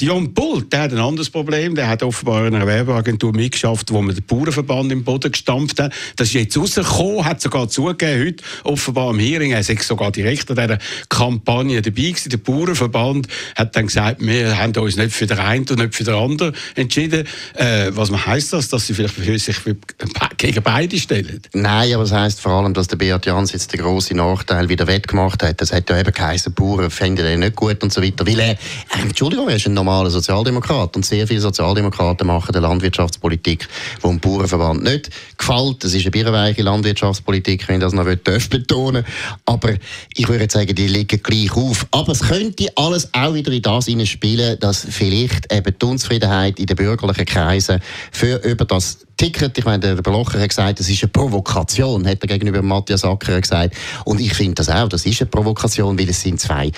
Dion 0.00 0.32
Bull, 0.34 0.62
der 0.64 0.82
hat 0.82 0.92
ein 0.92 0.98
anderes 0.98 1.30
Problem. 1.30 1.75
Der 1.76 1.88
hat 1.88 2.02
offenbar 2.02 2.46
in 2.46 2.54
einer 2.54 2.66
Werbeagentur 2.66 3.32
mitgeschafft, 3.32 3.92
wo 3.92 4.00
man 4.00 4.14
den 4.14 4.24
Bauernverband 4.24 4.90
im 4.92 5.04
Boden 5.04 5.30
gestampft 5.30 5.78
hat. 5.78 5.92
Das 6.16 6.28
ist 6.28 6.34
jetzt 6.34 6.56
rausgekommen, 6.56 7.24
hat 7.24 7.42
sogar 7.42 7.68
zugegeben, 7.68 8.26
heute 8.26 8.44
offenbar 8.64 9.10
im 9.10 9.18
Hearing, 9.18 9.52
er 9.52 9.60
ist 9.60 9.82
sogar 9.82 10.10
direkt 10.10 10.50
an 10.50 10.56
dieser 10.56 10.78
Kampagne 11.10 11.82
dabei 11.82 12.02
gewesen. 12.02 12.30
Der 12.30 12.38
Bauernverband 12.38 13.28
hat 13.54 13.76
dann 13.76 13.86
gesagt, 13.86 14.20
wir 14.20 14.56
haben 14.56 14.74
uns 14.76 14.96
nicht 14.96 15.12
für 15.12 15.26
den 15.26 15.38
einen 15.38 15.68
und 15.68 15.78
nicht 15.78 15.94
für 15.94 16.04
den 16.04 16.14
anderen 16.14 16.54
entschieden. 16.76 17.26
Äh, 17.54 17.90
was 17.90 18.10
heisst 18.26 18.54
das, 18.54 18.68
dass 18.68 18.86
sie 18.86 18.94
vielleicht 18.94 19.14
für 19.14 19.38
sich 19.38 19.56
gegen 20.38 20.62
beide 20.62 20.98
stellen? 20.98 21.42
Nein, 21.52 21.92
aber 21.92 22.04
das 22.04 22.12
heisst 22.12 22.40
vor 22.40 22.52
allem, 22.52 22.72
dass 22.72 22.88
der 22.88 22.96
Beat 22.96 23.26
Jans 23.26 23.52
jetzt 23.52 23.72
den 23.72 23.80
grossen 23.80 24.16
Nachteil 24.16 24.70
wieder 24.70 24.86
wettgemacht 24.86 25.42
hat. 25.42 25.60
Das 25.60 25.72
hat 25.72 25.90
ja 25.90 25.98
eben 25.98 26.12
geheißen, 26.12 26.54
Bauern 26.54 26.90
fänden 26.90 27.24
den 27.24 27.40
nicht 27.40 27.56
gut 27.56 27.82
und 27.82 27.92
so 27.92 28.02
weiter. 28.02 28.26
Weil 28.26 28.38
er, 28.38 28.50
äh, 28.52 28.56
Entschuldigung, 29.02 29.48
er 29.48 29.56
ist 29.56 29.66
ein 29.66 29.74
normaler 29.74 30.08
Sozialdemokrat 30.10 30.96
und 30.96 31.04
sehr 31.04 31.26
viele 31.26 31.40
Sozialdemokraten 31.40 31.65
machen 32.24 32.54
eine 32.54 32.66
Landwirtschaftspolitik, 32.66 33.68
die 34.02 34.06
dem 34.06 34.20
Bauernverband 34.20 34.82
nicht 34.82 35.10
gefällt. 35.36 35.84
Das 35.84 35.94
ist 35.94 36.02
eine 36.02 36.10
birrenweiche 36.10 36.62
Landwirtschaftspolitik, 36.62 37.66
wenn 37.68 37.76
ich 37.76 37.80
das 37.82 37.92
noch 37.92 38.04
betonen 38.04 39.04
Aber 39.44 39.74
ich 40.14 40.28
würde 40.28 40.48
sagen, 40.50 40.74
die 40.74 40.88
liegen 40.88 41.22
gleich 41.22 41.52
auf. 41.56 41.86
Aber 41.90 42.12
es 42.12 42.20
könnte 42.20 42.68
alles 42.76 43.12
auch 43.12 43.34
wieder 43.34 43.52
in 43.52 43.62
das 43.62 43.86
spielen, 44.08 44.58
dass 44.60 44.86
vielleicht 44.88 45.52
eben 45.52 45.74
die 45.80 45.86
Unzufriedenheit 45.86 46.58
in 46.58 46.66
den 46.66 46.76
bürgerlichen 46.76 47.26
Kreisen 47.26 47.80
für 48.12 48.36
über 48.44 48.64
das 48.64 48.98
Ticket, 49.16 49.56
ich 49.56 49.64
meine, 49.64 49.94
der 49.94 50.02
Blocher 50.02 50.38
hat 50.38 50.50
gesagt, 50.50 50.78
das 50.78 50.90
ist 50.90 51.02
eine 51.02 51.10
Provokation, 51.10 52.06
hat 52.06 52.20
er 52.20 52.28
gegenüber 52.28 52.60
Matthias 52.60 53.02
Acker 53.02 53.40
gesagt. 53.40 53.74
Und 54.04 54.20
ich 54.20 54.34
finde 54.34 54.56
das 54.56 54.68
auch, 54.68 54.90
das 54.90 55.06
ist 55.06 55.22
eine 55.22 55.30
Provokation, 55.30 55.98
weil 55.98 56.10
es 56.10 56.20
sind 56.20 56.38
zwei 56.38 56.70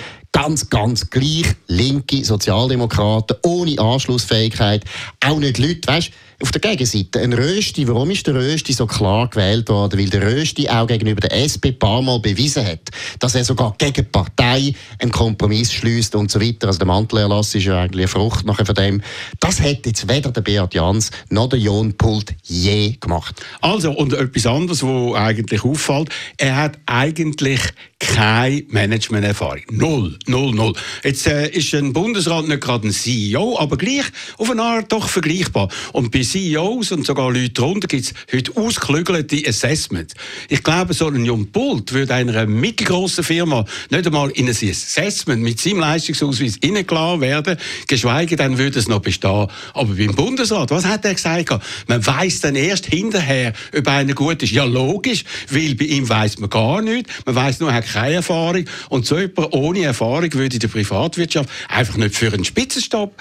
ganz, 0.42 0.70
ganz 0.70 1.10
gleich 1.10 1.46
linke 1.66 2.24
Sozialdemokraten 2.24 3.38
ohne 3.42 3.76
Anschlussfähigkeit. 3.80 4.84
Auch 5.24 5.40
nicht 5.40 5.58
Leute, 5.58 5.88
weißt 5.88 6.10
auf 6.40 6.52
der 6.52 6.60
Gegenseite, 6.60 7.20
ein 7.20 7.32
Rösti, 7.32 7.88
warum 7.88 8.12
ist 8.12 8.24
der 8.28 8.34
Rösti 8.34 8.72
so 8.72 8.86
klar 8.86 9.28
gewählt 9.28 9.68
worden? 9.68 9.98
Weil 9.98 10.08
der 10.08 10.22
Rösti 10.22 10.68
auch 10.68 10.86
gegenüber 10.86 11.20
der 11.20 11.32
SP 11.34 11.74
ein 11.74 11.78
paar 11.80 12.00
Mal 12.00 12.20
bewiesen 12.20 12.64
hat, 12.64 12.90
dass 13.18 13.34
er 13.34 13.44
sogar 13.44 13.74
gegen 13.76 13.94
die 13.94 14.02
Partei 14.02 14.72
einen 15.00 15.10
Kompromiss 15.10 15.72
schließt 15.72 16.14
und 16.14 16.30
so 16.30 16.40
weiter. 16.40 16.68
Also 16.68 16.78
der 16.78 16.86
Mantelerlass 16.86 17.56
ist 17.56 17.64
ja 17.64 17.80
eigentlich 17.80 18.02
eine 18.02 18.08
Frucht 18.08 18.46
nachher 18.46 18.66
von 18.66 18.76
dem. 18.76 19.02
Das 19.40 19.60
hat 19.60 19.84
jetzt 19.84 20.08
weder 20.08 20.30
der 20.30 20.42
Beat 20.42 20.74
Jans 20.74 21.10
noch 21.28 21.48
der 21.48 21.58
Jon 21.58 21.94
Pult 21.94 22.32
je 22.44 22.96
gemacht. 23.00 23.34
Also, 23.60 23.90
und 23.90 24.12
etwas 24.12 24.46
anderes, 24.46 24.84
was 24.84 25.14
eigentlich 25.16 25.64
auffällt, 25.64 26.10
er 26.36 26.54
hat 26.54 26.78
eigentlich 26.86 27.60
keine 27.98 28.62
Managementerfahrung. 28.68 29.62
Null, 29.70 30.18
null, 30.26 30.54
null. 30.54 30.72
Jetzt 31.02 31.26
äh, 31.26 31.48
ist 31.48 31.74
ein 31.74 31.92
Bundesrat 31.92 32.46
nicht 32.46 32.60
gerade 32.60 32.86
ein 32.86 32.92
CEO, 32.92 33.58
aber 33.58 33.76
gleich 33.76 34.04
auf 34.36 34.50
eine 34.50 34.62
Art 34.62 34.92
doch 34.92 35.08
vergleichbar. 35.08 35.68
Und 35.92 36.12
bei 36.12 36.22
CEOs 36.28 36.92
und 36.92 37.06
sogar 37.06 37.32
Leute 37.32 37.50
darunter 37.50 37.88
gibt 37.88 38.04
es 38.04 38.14
heute 38.32 38.56
ausgeklügelte 38.56 39.48
Assessments. 39.48 40.14
Ich 40.48 40.62
glaube, 40.62 40.92
so 40.92 41.08
ein 41.08 41.24
Jon 41.24 41.50
Pult 41.50 41.92
würde 41.92 42.14
einer 42.14 42.46
mittelgroßen 42.46 43.24
Firma 43.24 43.64
nicht 43.90 44.06
einmal 44.06 44.30
in 44.30 44.46
ein 44.46 44.50
Assessment 44.50 45.42
mit 45.42 45.60
seinem 45.60 45.80
Leistungsausweis 45.80 46.58
reingeladen 46.62 47.20
werden, 47.20 47.56
geschweige 47.86 48.36
denn 48.36 48.58
würde 48.58 48.78
es 48.78 48.88
noch 48.88 49.00
bestehen. 49.00 49.48
Aber 49.72 49.94
beim 49.94 50.14
Bundesrat, 50.14 50.70
was 50.70 50.84
hat 50.84 51.04
er 51.04 51.14
gesagt? 51.14 51.62
Man 51.86 52.06
weiß 52.06 52.40
dann 52.40 52.56
erst 52.56 52.86
hinterher, 52.86 53.54
ob 53.76 53.88
einer 53.88 54.14
gut 54.14 54.42
ist. 54.42 54.52
Ja, 54.52 54.64
logisch, 54.64 55.24
weil 55.50 55.74
bei 55.74 55.86
ihm 55.86 56.08
weiß 56.08 56.38
man 56.38 56.50
gar 56.50 56.82
nichts. 56.82 57.10
Man 57.24 57.34
weiß 57.34 57.60
nur, 57.60 57.70
er 57.70 57.76
hat 57.76 57.86
keine 57.86 58.16
Erfahrung. 58.16 58.64
Und 58.90 59.06
so 59.06 59.18
jemand 59.18 59.52
ohne 59.54 59.82
Erfahrung 59.84 60.32
würde 60.34 60.56
in 60.56 60.60
der 60.60 60.68
Privatwirtschaft 60.68 61.48
einfach 61.68 61.96
nicht 61.96 62.14
für 62.14 62.32
einen 62.32 62.44
Spitzenjob 62.44 63.14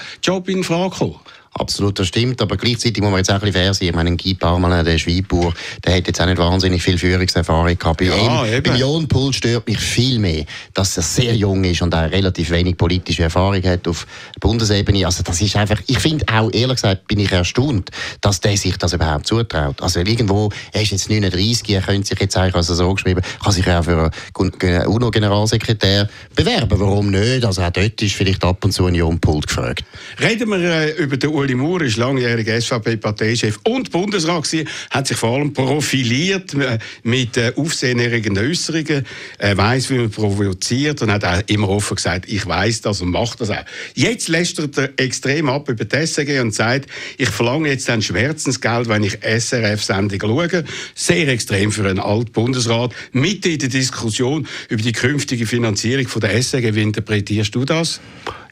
in 0.48 0.64
Frage 0.64 0.96
kommen. 0.96 1.16
Absolut, 1.60 1.98
das 1.98 2.08
stimmt. 2.08 2.42
Aber 2.42 2.56
gleichzeitig 2.56 3.02
muss 3.02 3.10
man 3.10 3.20
jetzt 3.20 3.32
auch 3.32 3.36
ein 3.36 3.42
bisschen 3.42 3.54
fair 3.54 3.74
sein. 3.74 3.88
Ich 3.90 3.96
meine, 3.96 4.16
Guy 4.16 4.36
Parmelin, 4.36 4.86
der 4.86 4.98
Schweinbauer, 4.98 5.54
der 5.84 5.96
hat 5.96 6.08
jetzt 6.08 6.22
auch 6.22 6.26
nicht 6.28 6.38
wahnsinnig 6.38 6.84
viel 6.84 6.98
Führungserfahrung 6.98 7.78
gehabt. 7.78 7.98
Bei 7.98 8.06
ja, 8.06 8.46
ihm, 8.46 8.64
beim 8.64 8.76
Jon 8.76 9.08
Pool 9.08 9.34
stört 9.34 9.68
mich 9.68 9.80
viel 9.80 10.20
mehr, 10.20 10.46
dass 10.74 10.96
er 10.98 11.04
sehr 11.04 11.36
jung 11.36 11.64
ist 11.64 11.82
und 11.82 11.96
auch 11.96 12.12
relativ 12.12 12.52
wenig 12.52 12.78
politische 12.78 13.24
Erfahrung 13.24 13.64
hat 13.64 13.88
auf 13.88 14.06
Bundesebene. 14.40 15.06
Also 15.06 15.24
das 15.24 15.42
ist 15.42 15.56
einfach, 15.56 15.82
ich 15.88 16.00
finde 16.00 16.26
auch, 16.32 16.54
ehrlich 16.54 16.76
gesagt, 16.76 17.08
bin 17.08 17.20
ich 17.20 17.32
erstaunt, 17.32 17.90
dass 18.22 18.40
der 18.40 18.56
sich 18.56 18.78
das 18.78 18.94
überhaupt 18.94 19.26
zutraut. 19.26 19.82
Also 19.82 20.00
irgendwo, 20.00 20.50
er 20.72 20.82
ist 20.84 20.92
jetzt 20.92 21.10
39, 21.10 21.70
er 21.70 21.82
könnte 21.82 22.08
sich 22.08 22.20
jetzt 22.20 22.38
eigentlich, 22.38 22.56
also 22.56 22.76
so 22.76 22.94
geschrieben, 22.94 23.22
kann 23.44 23.52
sich 23.52 23.68
auch 23.68 23.84
für 23.84 24.12
einen 24.40 24.88
UNO-Generalsekretär 24.88 26.08
bewerben. 26.36 26.80
Warum 26.80 27.10
nicht? 27.10 27.44
Also 27.44 27.64
auch 27.64 27.72
dort 27.72 28.00
ist 28.02 28.16
vielleicht 28.16 28.44
ab 28.44 28.64
und 28.64 28.72
zu 28.72 28.86
ein 28.86 28.94
Jon 28.94 29.20
Pult 29.20 29.48
gefragt. 29.48 29.84
Reden 30.22 30.50
wir 30.50 30.60
äh, 30.60 30.92
über 30.92 31.18
den 31.18 31.32
Uli 31.48 31.56
Maurer, 31.56 31.84
ist 31.84 31.96
langjähriger 31.96 32.60
SVP-Parteichef 32.60 33.62
und 33.64 33.90
Bundesrat 33.90 34.44
gewesen, 34.44 34.68
hat 34.90 35.08
sich 35.08 35.16
vor 35.16 35.38
allem 35.38 35.54
profiliert 35.54 36.54
äh, 36.56 36.78
mit 37.04 37.38
äh, 37.38 37.54
aufsehenerregenden 37.56 38.50
Äußerungen. 38.50 39.06
Er 39.38 39.56
weiß, 39.56 39.90
wie 39.90 40.00
man 40.00 40.12
provoziert 40.12 41.02
und 41.02 41.10
hat 41.10 41.24
auch 41.24 41.42
immer 41.48 41.70
offen 41.70 41.96
gesagt, 41.96 42.26
ich 42.28 42.46
weiß 42.46 42.82
das 42.82 43.00
und 43.00 43.12
mache 43.12 43.38
das 43.38 43.50
auch. 43.50 43.64
Jetzt 43.96 44.28
lästert 44.28 44.78
er 44.78 44.90
extrem 44.98 45.48
ab 45.48 45.70
über 45.70 45.86
die 45.86 46.06
SRG 46.06 46.42
und 46.42 46.54
sagt, 46.54 46.90
ich 47.18 47.30
verlange 47.30 47.70
jetzt 47.70 47.90
ein 47.90 48.02
Schmerzensgeld, 48.02 48.90
wenn 48.90 49.06
ich 49.06 49.20
SRF-Sendungen 49.22 50.20
schaue. 50.20 50.66
Sehr 50.96 51.30
extrem 51.30 51.72
für 51.72 51.88
einen 51.88 52.00
Alt-Bundesrat. 52.00 52.92
Mitten 53.14 53.54
in 53.54 53.60
der 53.60 53.70
Diskussion 53.70 54.46
über 54.68 54.82
die 54.82 54.92
künftige 54.92 55.46
Finanzierung 55.46 56.10
von 56.10 56.20
der 56.20 56.44
SRG. 56.44 56.76
Wie 56.76 56.82
interpretierst 56.82 57.56
du 57.56 57.64
das? 57.64 58.02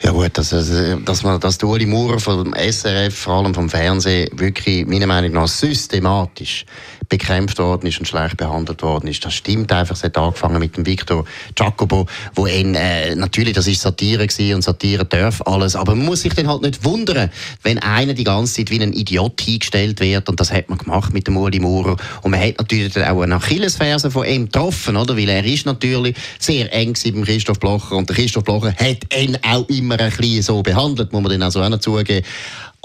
Ja 0.02 0.12
gut, 0.12 0.38
dass, 0.38 0.50
dass 0.50 1.24
man, 1.24 1.40
dass 1.40 1.62
Uli 1.64 1.86
Maurer 1.86 2.20
vom 2.20 2.54
SRF, 2.86 3.16
vor 3.16 3.34
allem 3.34 3.54
vom 3.54 3.68
Fernsehen, 3.68 4.30
wirklich 4.34 4.86
meiner 4.86 5.08
Meinung 5.08 5.32
nach 5.32 5.48
systematisch 5.48 6.66
bekämpft 7.10 7.60
worden 7.60 7.88
ist 7.88 8.00
und 8.00 8.08
schlecht 8.08 8.38
behandelt 8.38 8.82
worden 8.82 9.08
ist. 9.08 9.24
Das 9.26 9.34
stimmt 9.34 9.72
einfach. 9.72 9.96
Es 9.96 10.04
hat 10.04 10.18
angefangen 10.18 10.60
mit 10.60 10.78
dem 10.78 10.86
Victor 10.86 11.26
Jacobo, 11.58 12.06
wo 12.34 12.48
ihn, 12.48 12.76
äh, 12.76 13.16
natürlich, 13.16 13.54
das 13.54 13.68
ist 13.68 13.82
Satire 13.82 14.28
gewesen 14.28 14.56
und 14.56 14.62
Satire 14.64 15.06
darf 15.06 15.42
alles, 15.46 15.76
aber 15.76 15.96
man 15.96 16.06
muss 16.06 16.22
sich 16.22 16.34
dann 16.34 16.48
halt 16.48 16.62
nicht 16.62 16.84
wundern, 16.84 17.30
wenn 17.64 17.80
einer 17.80 18.14
die 18.14 18.24
ganze 18.24 18.56
Zeit 18.56 18.72
wie 18.72 18.82
ein 18.82 18.94
Idiot 18.94 19.42
hingestellt 19.42 20.00
wird 20.00 20.30
und 20.30 20.40
das 20.40 20.52
hat 20.52 20.70
man 20.70 20.78
gemacht 20.78 21.14
mit 21.14 21.28
dem 21.28 21.38
Uli 21.38 21.60
Maurer 21.60 21.96
und 22.22 22.32
man 22.32 22.40
hat 22.40 22.58
natürlich 22.58 22.94
dann 22.94 23.04
auch 23.06 23.22
eine 23.22 23.36
Achillesferse 23.36 24.10
von 24.10 24.26
ihm 24.26 24.46
getroffen, 24.46 24.98
oder? 24.98 25.16
Weil 25.16 25.30
er 25.30 25.46
ist 25.46 25.66
natürlich 25.66 26.16
sehr 26.40 26.72
eng 26.74 26.96
mit 27.06 27.26
Christoph 27.26 27.60
Blocher 27.60 27.96
und 27.96 28.10
der 28.10 28.16
Christoph 28.16 28.44
Blocher 28.44 28.74
hat 28.74 29.16
ihn 29.16 29.38
auch 29.44 29.68
immer 29.70 30.00
ein 30.00 30.12
bisschen 30.12 30.42
so 30.42 30.64
behandelt, 30.64 31.12
muss 31.14 31.22
man 31.22 31.32
dann 31.32 31.44
also 31.44 31.62
auch 31.62 31.70
noch 31.70 31.80
zugeben. 31.80 32.26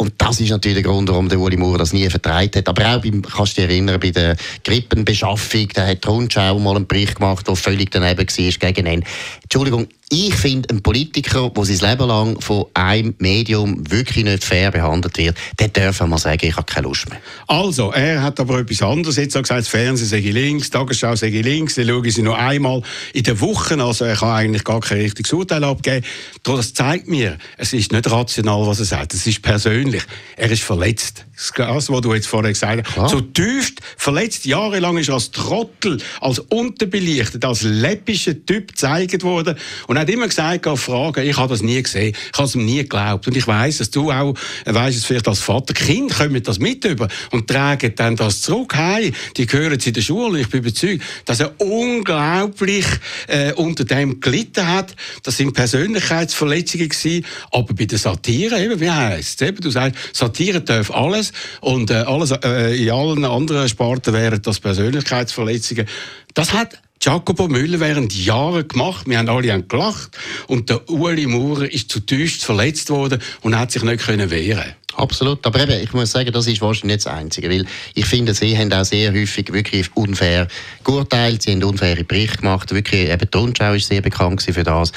Und 0.00 0.14
das 0.16 0.40
ist 0.40 0.48
natürlich 0.48 0.82
der 0.82 0.90
Grund, 0.90 1.10
warum 1.10 1.28
der 1.28 1.38
Uli 1.38 1.58
Maurer 1.58 1.76
das 1.76 1.92
nie 1.92 2.08
vertreibt 2.08 2.56
hat. 2.56 2.66
Aber 2.70 2.96
auch, 2.96 3.02
beim, 3.02 3.20
kannst 3.20 3.58
du 3.58 3.60
dich 3.60 3.70
erinnern, 3.70 4.00
bei 4.00 4.10
der 4.10 4.34
Grippenbeschaffung, 4.64 5.68
da 5.74 5.86
hat 5.86 6.08
Rundschau 6.08 6.58
mal 6.58 6.74
einen 6.74 6.86
Bericht 6.86 7.16
gemacht, 7.16 7.46
der 7.46 7.54
völlig 7.54 7.90
daneben 7.90 8.26
war 8.26 8.72
gegen 8.72 8.86
ihn. 8.86 9.04
Entschuldigung, 9.42 9.88
ich 10.12 10.34
finde, 10.34 10.68
ein 10.70 10.82
Politiker, 10.82 11.50
der 11.50 11.64
sein 11.64 11.90
Leben 11.90 12.08
lang 12.08 12.40
von 12.40 12.66
einem 12.74 13.14
Medium 13.18 13.88
wirklich 13.88 14.24
nicht 14.24 14.42
fair 14.42 14.72
behandelt 14.72 15.16
wird, 15.16 15.36
der 15.60 15.68
darf 15.68 16.00
mal 16.00 16.18
sagen, 16.18 16.44
ich 16.44 16.56
habe 16.56 16.66
keine 16.66 16.88
Lust 16.88 17.08
mehr. 17.08 17.20
Also, 17.46 17.92
er 17.92 18.20
hat 18.20 18.40
aber 18.40 18.58
etwas 18.58 18.82
anderes 18.82 19.16
jetzt 19.16 19.36
auch 19.36 19.42
gesagt, 19.42 19.60
das 19.60 19.68
Fernsehen 19.68 20.08
sei 20.08 20.18
links, 20.18 20.68
die 20.68 20.76
Tagesschau 20.76 21.14
sei 21.14 21.28
links, 21.28 21.76
dann 21.76 21.86
schaue 21.86 22.10
sie 22.10 22.22
noch 22.22 22.36
einmal 22.36 22.82
in 23.12 23.22
der 23.22 23.40
Woche, 23.40 23.80
also 23.80 24.04
er 24.04 24.16
kann 24.16 24.30
eigentlich 24.30 24.64
gar 24.64 24.80
kein 24.80 24.98
richtiges 24.98 25.32
Urteil 25.32 25.62
abgeben. 25.62 26.04
Das 26.42 26.74
zeigt 26.74 27.06
mir, 27.06 27.38
es 27.56 27.72
ist 27.72 27.92
nicht 27.92 28.10
rational, 28.10 28.66
was 28.66 28.80
er 28.80 28.86
sagt, 28.86 29.14
es 29.14 29.28
ist 29.28 29.42
persönlich. 29.42 30.02
Er 30.36 30.50
ist 30.50 30.62
verletzt. 30.62 31.24
Das, 31.56 31.88
was 31.88 32.00
du 32.02 32.12
jetzt 32.12 32.26
vorher 32.26 32.52
gesagt 32.52 32.96
hast. 32.96 33.10
So 33.10 33.20
tief 33.20 33.74
verletzt, 33.96 34.44
jahrelang 34.44 34.98
ist 34.98 35.08
er 35.08 35.14
als 35.14 35.30
Trottel, 35.30 35.98
als 36.20 36.38
unterbelichtet, 36.38 37.44
als 37.44 37.62
läppischer 37.62 38.34
Typ 38.44 38.68
gezeigt 38.68 39.22
worden 39.22 39.56
und 39.86 39.99
er 40.00 40.06
hat 40.06 40.10
immer 40.14 40.28
gesagt, 40.28 40.66
auf 40.66 40.80
Fragen, 40.80 41.28
ich 41.28 41.36
habe 41.36 41.50
das 41.50 41.62
nie 41.62 41.82
gesehen, 41.82 42.14
ich 42.14 42.38
habe 42.38 42.48
es 42.48 42.54
ihm 42.54 42.64
nie 42.64 42.78
geglaubt. 42.78 43.26
Und 43.26 43.36
ich 43.36 43.46
weiß, 43.46 43.78
dass 43.78 43.90
du 43.90 44.10
auch, 44.10 44.34
äh, 44.64 44.72
weißt 44.72 44.96
es 44.96 45.04
vielleicht 45.04 45.28
als 45.28 45.40
Vater, 45.40 45.74
Kind 45.74 46.14
kommen 46.14 46.42
das 46.42 46.58
mit 46.58 46.86
über 46.86 47.08
und 47.32 47.48
tragen 47.48 47.92
dann 47.96 48.16
das 48.16 48.40
zurück 48.40 48.74
heim. 48.76 49.12
Die 49.36 49.44
gehören 49.44 49.78
in 49.78 49.92
der 49.92 50.00
Schule. 50.00 50.40
Ich 50.40 50.48
bin 50.48 50.60
überzeugt, 50.60 51.02
dass 51.26 51.40
er 51.40 51.60
unglaublich 51.60 52.86
äh, 53.26 53.52
unter 53.52 53.84
dem 53.84 54.20
gelitten 54.20 54.66
hat. 54.66 54.96
Das 55.22 55.36
sind 55.36 55.52
Persönlichkeitsverletzungen 55.52 56.88
gewesen. 56.88 57.26
Aber 57.50 57.74
bei 57.74 57.84
der 57.84 57.98
Satire, 57.98 58.58
eben, 58.58 58.80
wie 58.80 58.90
heisst 58.90 59.42
es? 59.42 59.54
Du 59.60 59.68
sagst, 59.68 59.96
Satire 60.14 60.62
darf 60.62 60.90
alles 60.90 61.32
und 61.60 61.90
äh, 61.90 61.94
alles, 61.94 62.30
äh, 62.30 62.74
in 62.82 62.90
allen 62.90 63.24
anderen 63.26 63.68
Sparten 63.68 64.14
wären 64.14 64.40
das 64.40 64.60
Persönlichkeitsverletzungen. 64.60 65.86
Das 66.32 66.54
hat 66.54 66.80
Jacopo 67.02 67.48
Müller 67.48 67.80
während 67.80 68.14
Jahren 68.14 68.68
gemacht. 68.68 69.08
Wir 69.08 69.18
haben 69.18 69.28
alle 69.30 69.62
gelacht. 69.62 70.18
Und 70.48 70.68
der 70.68 70.90
Uli 70.90 71.26
Maurer 71.26 71.72
ist 71.72 71.90
zutiefst 71.90 72.44
verletzt 72.44 72.90
worden 72.90 73.22
und 73.40 73.58
hat 73.58 73.72
sich 73.72 73.82
nicht 73.82 74.06
wehren 74.06 74.28
können 74.28 74.76
Absolut. 75.00 75.46
Aber 75.46 75.60
eben, 75.60 75.82
ich 75.82 75.92
muss 75.94 76.10
sagen, 76.10 76.30
das 76.30 76.46
ist 76.46 76.60
wahrscheinlich 76.60 76.96
nicht 76.96 77.06
das 77.06 77.12
Einzige. 77.12 77.48
Weil 77.48 77.64
ich 77.94 78.04
finde, 78.04 78.34
sie 78.34 78.56
haben 78.56 78.72
auch 78.72 78.84
sehr 78.84 79.12
häufig 79.12 79.50
wirklich 79.52 79.88
unfair 79.96 80.46
geurteilt. 80.84 81.42
Sie 81.42 81.52
haben 81.52 81.64
unfaire 81.64 82.04
Berichte 82.04 82.38
gemacht. 82.38 82.72
Wirklich, 82.72 83.08
eben 83.08 83.28
die 83.32 83.38
Rundschau 83.38 83.72
ist 83.72 83.88
sehr 83.88 84.02
bekannt 84.02 84.42
für 84.42 84.62
das. 84.62 84.92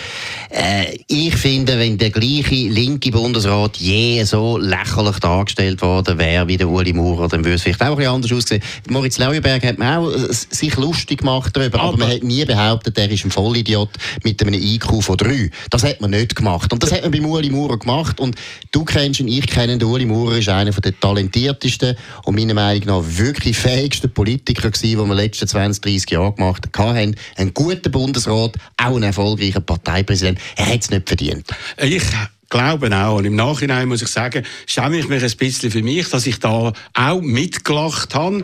Äh, 0.49 0.97
ich 1.07 1.35
finde, 1.35 1.79
wenn 1.79 1.97
der 1.97 2.09
gleiche 2.09 2.55
linke 2.69 3.11
Bundesrat 3.11 3.77
je 3.77 4.23
so 4.23 4.57
lächerlich 4.57 5.19
dargestellt 5.19 5.81
worden 5.81 6.17
wäre 6.17 6.47
wie 6.47 6.57
der 6.57 6.67
Uli 6.67 6.91
Maurer, 6.91 7.29
dann 7.29 7.45
würde 7.45 7.55
es 7.55 7.63
vielleicht 7.63 7.81
auch 7.81 7.91
ein 7.91 7.95
bisschen 7.95 8.13
anders 8.13 8.31
aussehen. 8.33 8.61
Moritz 8.89 9.17
Leuenberg 9.17 9.63
hat 9.63 9.77
man 9.77 9.97
auch 9.97 10.11
äh, 10.11 10.33
sich 10.33 10.75
lustig 10.75 11.19
gemacht 11.19 11.55
darüber, 11.55 11.79
aber, 11.79 11.89
aber 11.89 11.97
man 11.97 12.11
hat 12.11 12.23
nie 12.23 12.43
behauptet, 12.43 12.97
er 12.97 13.09
ist 13.09 13.23
ein 13.23 13.31
Vollidiot 13.31 13.89
mit 14.23 14.41
einem 14.41 14.53
IQ 14.53 15.01
von 15.01 15.17
drei. 15.17 15.49
Das 15.69 15.83
hat 15.83 16.01
man 16.01 16.11
nicht 16.11 16.35
gemacht. 16.35 16.73
Und 16.73 16.83
das 16.83 16.91
hat 16.91 17.03
man 17.03 17.11
bei 17.11 17.21
Uli 17.21 17.49
Maurer 17.49 17.77
gemacht. 17.77 18.19
Und 18.19 18.35
du 18.71 18.83
kennst 18.83 19.19
ihn, 19.19 19.27
ich 19.27 19.47
kenne 19.47 19.73
ihn, 19.73 19.79
der 19.93 20.01
Uli 20.01 20.05
Maurer 20.05 20.37
ist 20.37 20.49
einer 20.49 20.71
der 20.71 20.99
talentiertesten 20.99 21.95
und 22.23 22.35
meiner 22.35 22.55
Meinung 22.55 22.85
nach 22.85 23.03
wirklich 23.05 23.55
fähigsten 23.55 24.11
Politiker 24.11 24.71
gewesen, 24.71 24.87
die 24.87 24.95
wir 24.95 25.03
in 25.03 25.09
den 25.09 25.17
letzten 25.17 25.47
20, 25.47 25.83
30 25.83 26.09
Jahren 26.09 26.35
gemacht 26.35 26.67
haben. 26.75 27.15
Ein 27.37 27.53
guter 27.53 27.89
Bundesrat, 27.91 28.55
auch 28.77 28.95
ein 28.95 29.03
erfolgreicher 29.03 29.61
Parteipräsident. 29.61 30.39
Er 30.55 30.73
hat 30.73 30.81
es 30.81 30.89
nicht 30.89 31.07
verdient. 31.07 31.47
Ich 31.77 32.03
glaube 32.49 32.95
auch. 32.95 33.17
Und 33.17 33.25
im 33.25 33.35
Nachhinein 33.35 33.87
muss 33.87 34.01
ich 34.01 34.07
sagen, 34.07 34.43
schäme 34.65 34.97
ich 34.97 35.07
mich 35.07 35.23
ein 35.23 35.37
bisschen 35.37 35.69
für 35.69 35.83
mich, 35.83 36.09
dass 36.09 36.25
ich 36.25 36.39
da 36.39 36.73
auch 36.93 37.21
mitgelacht 37.21 38.15
habe. 38.15 38.43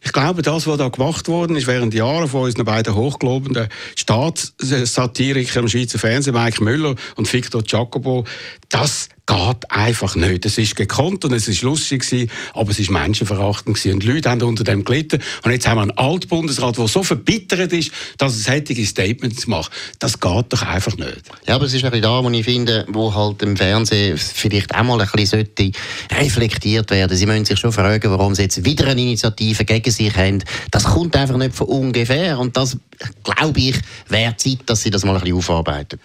Ich 0.00 0.12
glaube, 0.12 0.42
das, 0.42 0.66
was 0.66 0.76
da 0.76 0.88
gemacht 0.88 1.28
worden 1.28 1.56
ist 1.56 1.66
während 1.66 1.94
Jahren 1.94 2.28
von 2.28 2.42
unseren 2.42 2.66
beiden 2.66 2.94
hochgelobenden 2.94 3.68
Staatssatirikern 3.96 5.64
im 5.64 5.68
Schweizer 5.68 5.98
Fernsehen, 5.98 6.34
Mike 6.34 6.62
Müller 6.62 6.94
und 7.16 7.32
Victor 7.32 7.62
Jacobo, 7.66 8.24
das 8.68 9.08
geht 9.26 9.70
einfach 9.70 10.16
nicht. 10.16 10.44
Es 10.44 10.58
ist 10.58 10.76
gekonnt 10.76 11.24
und 11.24 11.32
es 11.32 11.48
ist 11.48 11.62
lustig 11.62 12.02
gewesen, 12.02 12.30
aber 12.52 12.70
es 12.70 12.78
ist 12.78 12.90
menschenverachtend 12.90 13.76
gewesen. 13.76 13.94
Und 13.94 14.02
die 14.02 14.08
Leute 14.08 14.30
haben 14.30 14.42
unter 14.42 14.64
dem 14.64 14.84
gelitten. 14.84 15.20
Und 15.42 15.50
jetzt 15.50 15.66
haben 15.66 15.78
wir 15.78 15.82
einen 15.82 15.92
Altbundesrat, 15.92 16.76
der 16.76 16.88
so 16.88 17.02
verbittert 17.02 17.72
ist, 17.72 17.90
dass 18.18 18.34
es 18.34 18.44
solche 18.44 18.84
Statements 18.84 19.46
macht. 19.46 19.72
Das 19.98 20.20
geht 20.20 20.52
doch 20.52 20.62
einfach 20.62 20.96
nicht. 20.96 21.22
Ja, 21.46 21.54
aber 21.54 21.64
es 21.64 21.72
ist 21.72 21.84
ein 21.84 22.02
da, 22.02 22.22
wo 22.22 22.30
ich 22.30 22.44
finde, 22.44 22.84
wo 22.88 23.14
halt 23.14 23.42
im 23.42 23.56
Fernsehen 23.56 24.18
vielleicht 24.18 24.74
auch 24.74 24.82
mal 24.82 25.00
ein 25.00 25.08
bisschen 25.14 25.46
reflektiert 26.10 26.90
werden. 26.90 27.16
Sie 27.16 27.26
müssen 27.26 27.46
sich 27.46 27.58
schon 27.58 27.72
fragen, 27.72 28.10
warum 28.10 28.34
sie 28.34 28.42
jetzt 28.42 28.64
wieder 28.64 28.88
eine 28.88 29.00
Initiative 29.00 29.64
gegen 29.64 29.90
sich 29.90 30.14
haben. 30.16 30.44
Das 30.70 30.84
kommt 30.84 31.16
einfach 31.16 31.36
nicht 31.36 31.54
von 31.54 31.68
ungefähr. 31.68 32.38
Und 32.38 32.56
das, 32.56 32.76
glaube 33.22 33.58
ich, 33.58 33.76
wäre 34.08 34.36
Zeit, 34.36 34.58
dass 34.66 34.82
sie 34.82 34.90
das 34.90 35.04
mal 35.04 35.14
ein 35.14 35.20
bisschen 35.22 35.38
aufarbeiten. 35.38 35.98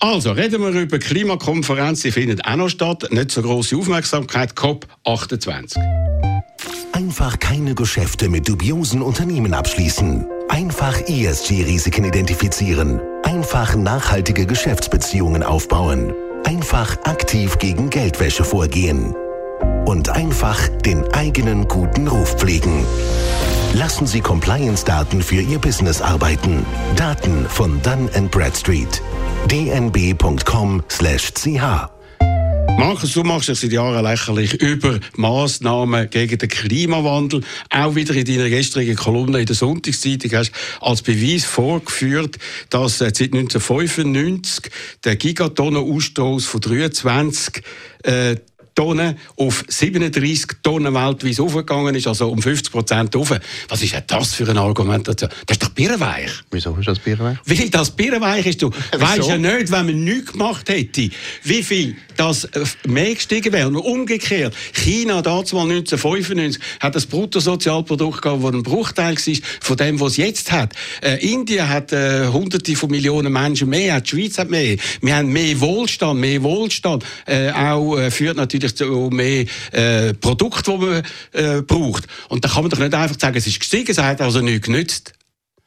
Also, 0.00 0.30
reden 0.30 0.62
wir 0.62 0.68
über 0.80 0.98
die 0.98 1.04
Klimakonferenz. 1.04 2.02
Sie 2.02 2.12
findet 2.12 2.44
auch 2.46 2.56
noch 2.56 2.68
statt. 2.68 3.08
Nicht 3.10 3.32
so 3.32 3.42
große 3.42 3.76
Aufmerksamkeit. 3.76 4.52
COP28. 4.52 5.76
Einfach 6.92 7.38
keine 7.40 7.74
Geschäfte 7.74 8.28
mit 8.28 8.48
dubiosen 8.48 9.02
Unternehmen 9.02 9.54
abschließen. 9.54 10.24
Einfach 10.48 11.00
ESG-Risiken 11.08 12.04
identifizieren. 12.04 13.00
Einfach 13.24 13.74
nachhaltige 13.74 14.46
Geschäftsbeziehungen 14.46 15.42
aufbauen. 15.42 16.14
Einfach 16.44 16.96
aktiv 17.04 17.58
gegen 17.58 17.90
Geldwäsche 17.90 18.44
vorgehen. 18.44 19.14
Und 19.84 20.10
einfach 20.10 20.68
den 20.84 21.02
eigenen 21.12 21.66
guten 21.66 22.06
Ruf 22.06 22.36
pflegen. 22.36 22.84
Lassen 23.74 24.06
Sie 24.06 24.20
Compliance-Daten 24.20 25.22
für 25.22 25.40
Ihr 25.40 25.58
Business 25.58 26.00
arbeiten. 26.00 26.64
Daten 26.96 27.46
von 27.48 27.80
Dun 27.82 28.08
Bradstreet 28.30 29.02
dnb.com/ch. 29.50 30.38
Markus, 32.78 33.12
du 33.12 33.24
machst 33.24 33.48
dich 33.48 33.58
seit 33.58 33.72
Jahren 33.72 34.04
lächerlich 34.04 34.54
über 34.54 35.00
Massnahmen 35.16 36.08
gegen 36.10 36.38
den 36.38 36.48
Klimawandel. 36.48 37.42
Auch 37.70 37.94
wieder 37.94 38.14
in 38.14 38.24
deiner 38.24 38.48
gestrigen 38.48 38.96
Kolumne 38.96 39.40
in 39.40 39.46
der 39.46 39.56
Sonntagszeitung 39.56 40.32
hast 40.32 40.52
als 40.80 41.02
Beweis 41.02 41.44
vorgeführt, 41.44 42.36
dass 42.70 43.00
äh, 43.00 43.12
seit 43.14 43.34
1995 43.34 44.70
der 45.04 45.16
Gigatonnenausstoß 45.16 46.46
von 46.46 46.60
23 46.60 47.62
äh, 48.04 48.36
Tonnen 48.78 49.16
auf 49.34 49.64
37 49.66 50.62
Tonnen 50.62 50.94
weltweit 50.94 51.40
aufgegangen 51.40 51.96
ist, 51.96 52.06
also 52.06 52.30
um 52.30 52.40
50 52.40 52.70
Prozent 52.70 53.16
auf. 53.16 53.34
Was 53.68 53.82
ist 53.82 53.92
denn 53.92 54.04
das 54.06 54.34
für 54.34 54.48
eine 54.48 54.60
Argumentation? 54.60 55.28
Das 55.46 55.56
ist 55.56 55.64
doch 55.64 55.70
birrenweich. 55.70 56.30
Wieso 56.52 56.76
ist 56.76 56.86
das 56.86 57.00
birrenweich? 57.00 57.38
Wie 57.44 57.68
das 57.70 57.90
birrenweich 57.90 58.46
ist, 58.46 58.62
du 58.62 58.70
weißt 58.96 59.28
ja 59.28 59.36
nicht, 59.36 59.72
wenn 59.72 59.86
man 59.86 60.04
nichts 60.04 60.30
gemacht 60.30 60.68
hätte, 60.68 61.10
wie 61.42 61.62
viel 61.64 61.96
das 62.18 62.44
äh, 62.44 62.64
mehr 62.86 63.14
gestiegen 63.14 63.52
wäre. 63.52 63.68
Und 63.68 63.76
umgekehrt, 63.76 64.54
China, 64.72 65.22
damals 65.22 65.52
1995, 65.52 66.62
hat 66.80 66.94
das 66.94 67.06
Bruttosozialprodukt 67.06 68.22
gehabt, 68.22 68.44
das 68.44 68.52
ein 68.52 68.62
Bruchteil 68.62 69.16
war 69.16 69.34
von 69.60 69.76
dem, 69.76 70.00
was 70.00 70.12
es 70.12 70.16
jetzt 70.18 70.52
hat. 70.52 70.74
Äh, 71.02 71.16
Indien 71.32 71.68
hat 71.68 71.92
äh, 71.92 72.26
hunderte 72.26 72.74
von 72.76 72.90
Millionen 72.90 73.32
Menschen 73.32 73.68
mehr, 73.68 74.00
die 74.00 74.08
Schweiz 74.08 74.38
hat 74.38 74.50
mehr. 74.50 74.76
Wir 75.00 75.16
haben 75.16 75.28
mehr 75.28 75.60
Wohlstand, 75.60 76.20
mehr 76.20 76.42
Wohlstand 76.42 77.04
äh, 77.26 77.50
auch 77.50 77.96
äh, 77.96 78.10
führt 78.10 78.36
natürlich 78.36 78.74
zu 78.76 79.10
mehr 79.12 79.46
äh, 79.72 80.14
Produkten, 80.14 80.80
die 80.80 80.86
man 80.86 81.02
äh, 81.32 81.62
braucht. 81.62 82.06
Und 82.28 82.44
da 82.44 82.48
kann 82.48 82.62
man 82.62 82.70
doch 82.70 82.78
nicht 82.78 82.94
einfach 82.94 83.18
sagen, 83.18 83.36
es 83.36 83.46
ist 83.46 83.60
gestiegen, 83.60 83.90
es 83.90 83.98
hat 83.98 84.20
also 84.20 84.40
nichts 84.40 84.66
genützt. 84.66 85.12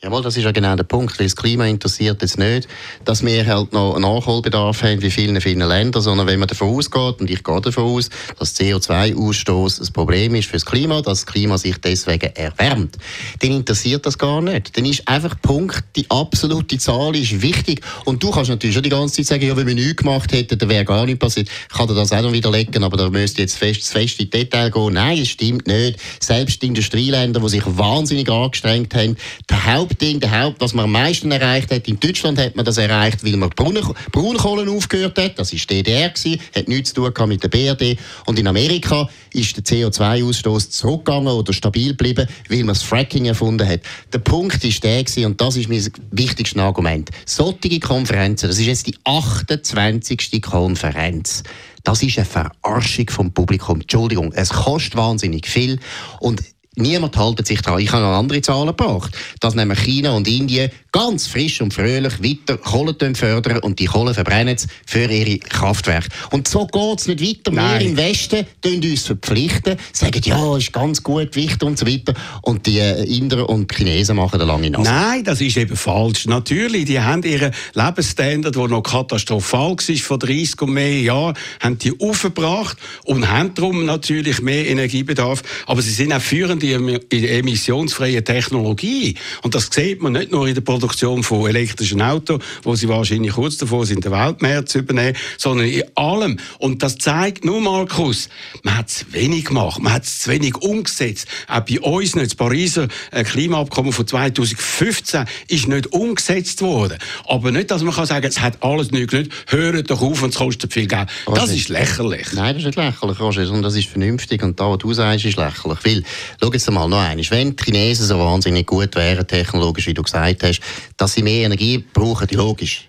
Jawohl, 0.03 0.23
das 0.23 0.35
ist 0.35 0.43
ja 0.45 0.51
genau 0.51 0.75
der 0.75 0.83
Punkt, 0.83 1.19
weil 1.19 1.27
das 1.27 1.35
Klima 1.35 1.67
interessiert 1.67 2.23
jetzt 2.23 2.39
nicht, 2.39 2.67
dass 3.05 3.23
wir 3.23 3.45
halt 3.45 3.71
noch 3.71 3.93
einen 3.93 4.01
Nachholbedarf 4.01 4.81
haben 4.81 4.99
wie 5.03 5.11
vielen, 5.11 5.39
vielen 5.41 5.59
Ländern, 5.59 6.01
sondern 6.01 6.25
wenn 6.25 6.39
man 6.39 6.47
davon 6.47 6.69
ausgeht, 6.69 7.21
und 7.21 7.29
ich 7.29 7.43
gehe 7.43 7.61
davon 7.61 7.83
aus, 7.83 8.09
dass 8.39 8.59
CO2-Ausstoß 8.59 9.79
ein 9.79 9.93
Problem 9.93 10.33
ist 10.33 10.47
für 10.47 10.53
das 10.53 10.65
Klima, 10.65 11.03
dass 11.03 11.19
das 11.19 11.25
Klima 11.27 11.55
sich 11.59 11.77
deswegen 11.77 12.31
erwärmt, 12.33 12.97
dann 13.41 13.51
interessiert 13.51 14.03
das 14.07 14.17
gar 14.17 14.41
nicht. 14.41 14.75
Dann 14.75 14.85
ist 14.85 15.07
einfach 15.07 15.39
Punkt, 15.39 15.83
die 15.95 16.09
absolute 16.09 16.79
Zahl 16.79 17.15
ist 17.15 17.39
wichtig. 17.43 17.81
Und 18.05 18.23
du 18.23 18.31
kannst 18.31 18.49
natürlich 18.49 18.73
schon 18.73 18.81
die 18.81 18.89
ganze 18.89 19.17
Zeit 19.17 19.27
sagen, 19.27 19.47
ja, 19.49 19.55
wenn 19.55 19.67
wir 19.67 19.75
nichts 19.75 19.97
gemacht 19.97 20.31
hätten, 20.31 20.57
dann 20.57 20.69
wäre 20.69 20.83
gar 20.83 21.05
nichts 21.05 21.19
passiert. 21.19 21.47
Ich 21.47 21.77
kann 21.77 21.87
dir 21.87 21.93
das 21.93 22.11
auch 22.11 22.23
noch 22.23 22.31
widerlegen, 22.31 22.83
aber 22.83 22.97
da 22.97 23.07
müsste 23.07 23.43
jetzt 23.43 23.55
fest, 23.55 23.87
fest 23.87 24.19
in 24.19 24.31
Detail 24.31 24.71
gehen. 24.71 24.93
Nein, 24.93 25.19
es 25.19 25.29
stimmt 25.29 25.67
nicht. 25.67 25.99
Selbst 26.19 26.59
die 26.63 26.67
Industrieländer, 26.67 27.39
die 27.39 27.49
sich 27.49 27.63
wahnsinnig 27.67 28.27
angestrengt 28.31 28.95
haben, 28.95 29.15
der 29.47 29.65
Haupt 29.67 29.90
Der 29.99 30.39
Haupt, 30.41 30.61
was 30.61 30.73
man 30.73 30.85
am 30.85 30.91
meisten 30.91 31.31
erreicht 31.31 31.71
hat. 31.71 31.87
In 31.87 31.99
Deutschland 31.99 32.39
hat 32.39 32.55
man 32.55 32.65
das 32.65 32.77
erreicht, 32.77 33.23
weil 33.23 33.37
man 33.37 33.49
Braunkohlen 33.49 34.69
aufgehört 34.69 35.17
hat. 35.17 35.37
Das 35.37 35.53
war 35.53 35.59
DDR, 35.59 36.09
gewesen, 36.09 36.39
hat 36.55 36.67
nichts 36.67 36.93
zu 36.93 37.09
tun 37.09 37.29
mit 37.29 37.43
der 37.43 37.49
BRD. 37.49 37.97
Und 38.25 38.39
in 38.39 38.47
Amerika 38.47 39.09
ist 39.33 39.55
der 39.57 39.63
CO2-Ausstoß 39.63 40.69
zurückgegangen 40.69 41.27
oder 41.27 41.53
stabil 41.53 41.89
geblieben, 41.89 42.27
weil 42.49 42.59
man 42.59 42.69
das 42.69 42.83
Fracking 42.83 43.25
erfunden 43.25 43.67
hat. 43.67 43.81
Der 44.11 44.19
Punkt 44.19 44.63
ist 44.63 44.83
der 44.83 45.03
gewesen, 45.03 45.25
und 45.25 45.39
das 45.39 45.55
ist 45.55 45.69
mein 45.69 45.85
wichtigstes 46.11 46.61
Argument. 46.61 47.09
Solche 47.25 47.79
Konferenzen, 47.79 48.49
das 48.49 48.59
ist 48.59 48.65
jetzt 48.65 48.87
die 48.87 48.95
28. 49.03 50.41
Konferenz. 50.41 51.43
Das 51.83 52.03
ist 52.03 52.17
eine 52.17 52.25
Verarschung 52.25 53.09
vom 53.09 53.33
Publikum. 53.33 53.81
Entschuldigung, 53.81 54.31
es 54.33 54.49
kostet 54.49 54.95
wahnsinnig 54.95 55.47
viel 55.47 55.79
und 56.19 56.41
Niemand 56.77 57.17
hält 57.17 57.45
sich 57.45 57.61
daran. 57.61 57.81
Ich 57.81 57.91
habe 57.91 58.01
noch 58.01 58.17
andere 58.17 58.41
Zahlen 58.41 58.67
gebracht, 58.67 59.11
dass 59.41 59.55
nämlich 59.55 59.79
China 59.79 60.11
und 60.11 60.25
Indien 60.25 60.71
ganz 60.93 61.27
frisch 61.27 61.59
und 61.59 61.73
fröhlich 61.73 62.23
weiter 62.23 62.57
Kohle 62.57 62.95
fördern 63.13 63.59
und 63.59 63.79
die 63.79 63.85
Kohle 63.85 64.13
verbrennen 64.13 64.55
für 64.85 65.03
ihre 65.03 65.37
Kraftwerke. 65.39 66.07
Und 66.31 66.47
so 66.47 66.67
geht 66.67 66.99
es 66.99 67.07
nicht 67.07 67.21
weiter. 67.21 67.51
Nein. 67.51 67.79
Wir 67.79 67.87
im 67.87 67.97
Westen 67.97 68.45
tun 68.61 68.81
uns 68.81 69.05
verpflichten, 69.05 69.77
sagen, 69.91 70.21
ja, 70.23 70.55
ist 70.55 70.71
ganz 70.71 71.03
gut, 71.03 71.35
wichtig 71.35 71.61
und 71.63 71.77
so 71.77 71.85
weiter. 71.85 72.13
Und 72.41 72.65
die 72.65 72.79
äh, 72.79 73.03
Inder 73.03 73.49
und 73.49 73.73
Chinesen 73.73 74.15
machen 74.15 74.39
da 74.39 74.45
lange 74.45 74.69
Nase. 74.69 74.89
Nein, 74.89 75.25
das 75.25 75.41
ist 75.41 75.57
eben 75.57 75.75
falsch. 75.75 76.25
Natürlich, 76.25 76.85
die 76.85 77.01
haben 77.01 77.23
ihren 77.23 77.51
Lebensstandard, 77.73 78.55
der 78.55 78.67
noch 78.69 78.83
katastrophal 78.83 79.71
war, 79.71 79.95
vor 79.97 80.19
30 80.19 80.61
und 80.61 80.71
mehr 80.71 81.01
Jahren, 81.01 81.37
haben 81.59 81.77
die 81.77 81.99
aufgebracht 81.99 82.77
und 83.03 83.29
haben 83.29 83.53
darum 83.55 83.85
natürlich 83.85 84.41
mehr 84.41 84.67
Energiebedarf. 84.67 85.43
Aber 85.65 85.81
sie 85.81 85.91
sind 85.91 86.13
auch 86.13 86.21
führend 86.21 86.60
in 86.63 87.23
emissionsfreie 87.23 88.23
Technologie. 88.23 89.15
Und 89.41 89.55
das 89.55 89.69
sieht 89.71 90.01
man 90.01 90.13
nicht 90.13 90.31
nur 90.31 90.47
in 90.47 90.55
der 90.55 90.61
Produktion 90.61 91.23
von 91.23 91.47
elektrischen 91.47 92.01
Autos, 92.01 92.41
wo 92.63 92.75
sie 92.75 92.87
wahrscheinlich 92.87 93.33
kurz 93.33 93.57
davor 93.57 93.85
sind, 93.85 94.05
den 94.05 94.11
Weltmarkt 94.11 94.69
zu 94.69 94.79
übernehmen, 94.79 95.17
sondern 95.37 95.67
in 95.67 95.83
allem. 95.95 96.37
Und 96.59 96.83
das 96.83 96.97
zeigt 96.97 97.45
nur, 97.45 97.61
Markus, 97.61 98.29
man 98.63 98.77
hat 98.77 98.89
es 98.89 99.05
wenig 99.11 99.45
gemacht, 99.45 99.81
man 99.81 99.93
hat 99.93 100.03
es 100.03 100.19
zu 100.19 100.29
wenig 100.29 100.55
umgesetzt. 100.57 101.27
Auch 101.47 101.61
bei 101.61 101.79
uns 101.79 102.15
nicht. 102.15 102.31
Das 102.31 102.35
Pariser 102.35 102.87
äh, 103.11 103.23
Klimaabkommen 103.23 103.91
von 103.91 104.07
2015 104.07 105.25
ist 105.47 105.67
nicht 105.67 105.87
umgesetzt 105.87 106.61
worden. 106.61 106.97
Aber 107.27 107.51
nicht, 107.51 107.71
dass 107.71 107.81
man 107.83 107.93
kann 107.93 108.05
sagen, 108.05 108.25
es 108.25 108.39
hat 108.39 108.63
alles 108.63 108.91
nicht 108.91 109.09
genügt, 109.09 109.33
hört 109.47 109.89
doch 109.89 110.01
auf 110.01 110.21
und 110.23 110.29
es 110.29 110.35
kostet 110.35 110.73
viel 110.73 110.87
Geld. 110.87 111.09
Das 111.33 111.51
ist 111.51 111.69
lächerlich. 111.69 112.27
Nein, 112.33 112.55
das 112.55 112.63
ist 112.63 112.67
nicht 112.67 112.77
lächerlich, 112.77 113.19
Roger, 113.19 113.49
und 113.51 113.61
das 113.61 113.75
ist 113.75 113.89
vernünftig. 113.89 114.43
Und 114.43 114.59
da, 114.59 114.69
was 114.69 114.77
du 114.79 114.93
sagst, 114.93 115.25
ist 115.25 115.37
lächerlich. 115.37 115.79
Weil, 115.83 116.03
schau 116.41 116.49
jetzt 116.53 116.67
einmal 116.67 116.87
noch 116.87 116.99
einmal, 116.99 117.31
wenn 117.31 117.55
die 117.55 117.63
Chinesen 117.63 118.05
so 118.05 118.19
wahnsinnig 118.19 118.67
gut 118.67 118.95
wären, 118.95 119.27
technologisch, 119.27 119.87
wie 119.87 119.93
du 119.93 120.03
gesagt 120.03 120.43
hast, 120.43 120.61
dass 120.97 121.13
sie 121.13 121.23
mehr 121.23 121.45
Energie 121.45 121.83
brauchen, 121.93 122.27
logisch. 122.31 122.87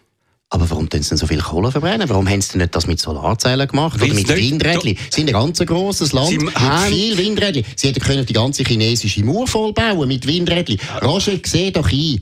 Aber 0.53 0.69
warum 0.69 0.87
sie 1.03 1.09
denn 1.09 1.19
so 1.19 1.27
viel 1.27 1.41
Kohle 1.41 1.73
verbrennen? 1.73 2.07
Warum 2.11 2.29
haben 2.29 2.43
sie 2.43 2.53
denn 2.53 2.61
nicht 2.61 2.75
das 2.75 2.87
mit 2.87 3.01
Solarzellen 3.01 3.67
gemacht? 3.67 3.99
Weil 3.99 4.09
oder 4.11 4.15
mit 4.15 4.29
Windrädchen? 4.29 4.99
Sie 5.09 5.21
sind 5.21 5.29
ein 5.29 5.33
ganz 5.33 5.59
grosses 5.61 6.13
Land 6.13 6.29
sie 6.29 6.39
mit 6.39 6.53
viel 6.89 7.17
Windrädchen. 7.17 7.65
Sie 7.75 7.89
hätten 7.89 8.01
können 8.01 8.27
die 8.27 8.35
ganze 8.35 8.63
chinesische 8.63 9.25
Mauer 9.25 9.47
vollbauen 9.47 10.07
mit 10.07 10.27
Windrädchen. 10.27 10.79
Roger, 11.03 11.39
seh 11.43 11.71
doch 11.71 11.91
ein, 11.91 12.21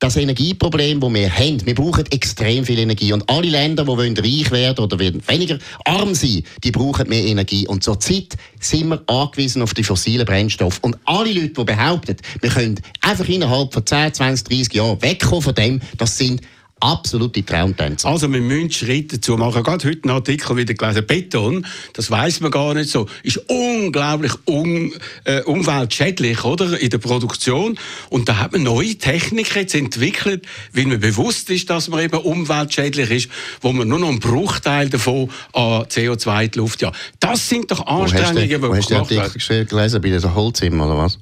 das 0.00 0.16
Energieproblem, 0.16 0.98
das 0.98 1.12
wir 1.12 1.30
haben, 1.30 1.66
wir 1.66 1.74
brauchen 1.74 2.06
extrem 2.10 2.64
viel 2.64 2.78
Energie. 2.78 3.12
Und 3.12 3.28
alle 3.28 3.48
Länder, 3.48 3.84
die 3.84 3.88
wollen 3.88 4.16
reich 4.16 4.50
werden 4.50 4.82
oder 4.82 4.98
weniger 4.98 5.58
arm 5.84 6.14
sein, 6.14 6.42
die 6.64 6.70
brauchen 6.72 7.08
mehr 7.08 7.24
Energie. 7.24 7.68
Und 7.68 7.84
zurzeit 7.84 8.36
sind 8.58 8.88
wir 8.88 9.02
angewiesen 9.06 9.60
auf 9.62 9.74
die 9.74 9.84
fossilen 9.84 10.24
Brennstoffe. 10.24 10.78
Und 10.80 10.96
alle 11.04 11.32
Leute, 11.32 11.50
die 11.50 11.64
behaupten, 11.64 12.16
wir 12.40 12.50
können 12.50 12.80
einfach 13.02 13.28
innerhalb 13.28 13.74
von 13.74 13.86
10, 13.86 14.14
20, 14.14 14.48
30 14.48 14.74
Jahren 14.74 15.02
wegkommen 15.02 15.42
von 15.42 15.54
dem, 15.54 15.80
das 15.98 16.16
sind 16.16 16.40
absolute 16.80 17.44
Traumtänze. 17.44 18.08
Also 18.08 18.30
wir 18.32 18.40
müssen 18.40 18.70
Schritte 18.70 19.16
dazu 19.16 19.36
machen. 19.36 19.62
Gerade 19.62 19.88
heute 19.88 20.04
einen 20.04 20.12
Artikel 20.12 20.56
wieder 20.56 20.74
gelesen. 20.74 21.06
Beton, 21.06 21.66
das 21.92 22.10
weiß 22.10 22.40
man 22.40 22.50
gar 22.50 22.74
nicht 22.74 22.90
so, 22.90 23.06
ist 23.22 23.38
unglaublich 23.48 24.32
un, 24.46 24.92
äh, 25.24 25.42
umweltschädlich 25.42 26.44
oder 26.44 26.80
in 26.80 26.90
der 26.90 26.98
Produktion. 26.98 27.78
Und 28.08 28.28
da 28.28 28.38
hat 28.38 28.52
man 28.52 28.62
neue 28.62 28.96
Techniken 28.96 29.58
jetzt 29.58 29.74
entwickelt, 29.74 30.46
weil 30.72 30.86
man 30.86 31.00
bewusst 31.00 31.50
ist, 31.50 31.70
dass 31.70 31.88
man 31.88 32.00
eben 32.00 32.18
umweltschädlich 32.18 33.10
ist, 33.10 33.30
wo 33.60 33.72
man 33.72 33.88
nur 33.88 33.98
noch 33.98 34.08
einen 34.08 34.20
Bruchteil 34.20 34.88
davon 34.88 35.30
an 35.52 35.84
CO2 35.84 36.44
in 36.44 36.50
die 36.50 36.58
Luft 36.58 36.82
ja. 36.82 36.92
Das 37.20 37.48
sind 37.48 37.70
doch 37.70 37.86
Anstrengungen, 37.86 38.48
die 38.48 38.58
man 38.58 38.72
gemacht 38.72 38.90
hat. 38.90 39.00
Hast 39.00 39.10
du 39.10 39.14
den 39.14 39.22
Artikel 39.22 39.64
gelesen 39.66 40.00
bei 40.00 40.08
diesem 40.08 40.34
Holzimmer 40.34 40.86
oder 40.86 40.98
was? 40.98 41.18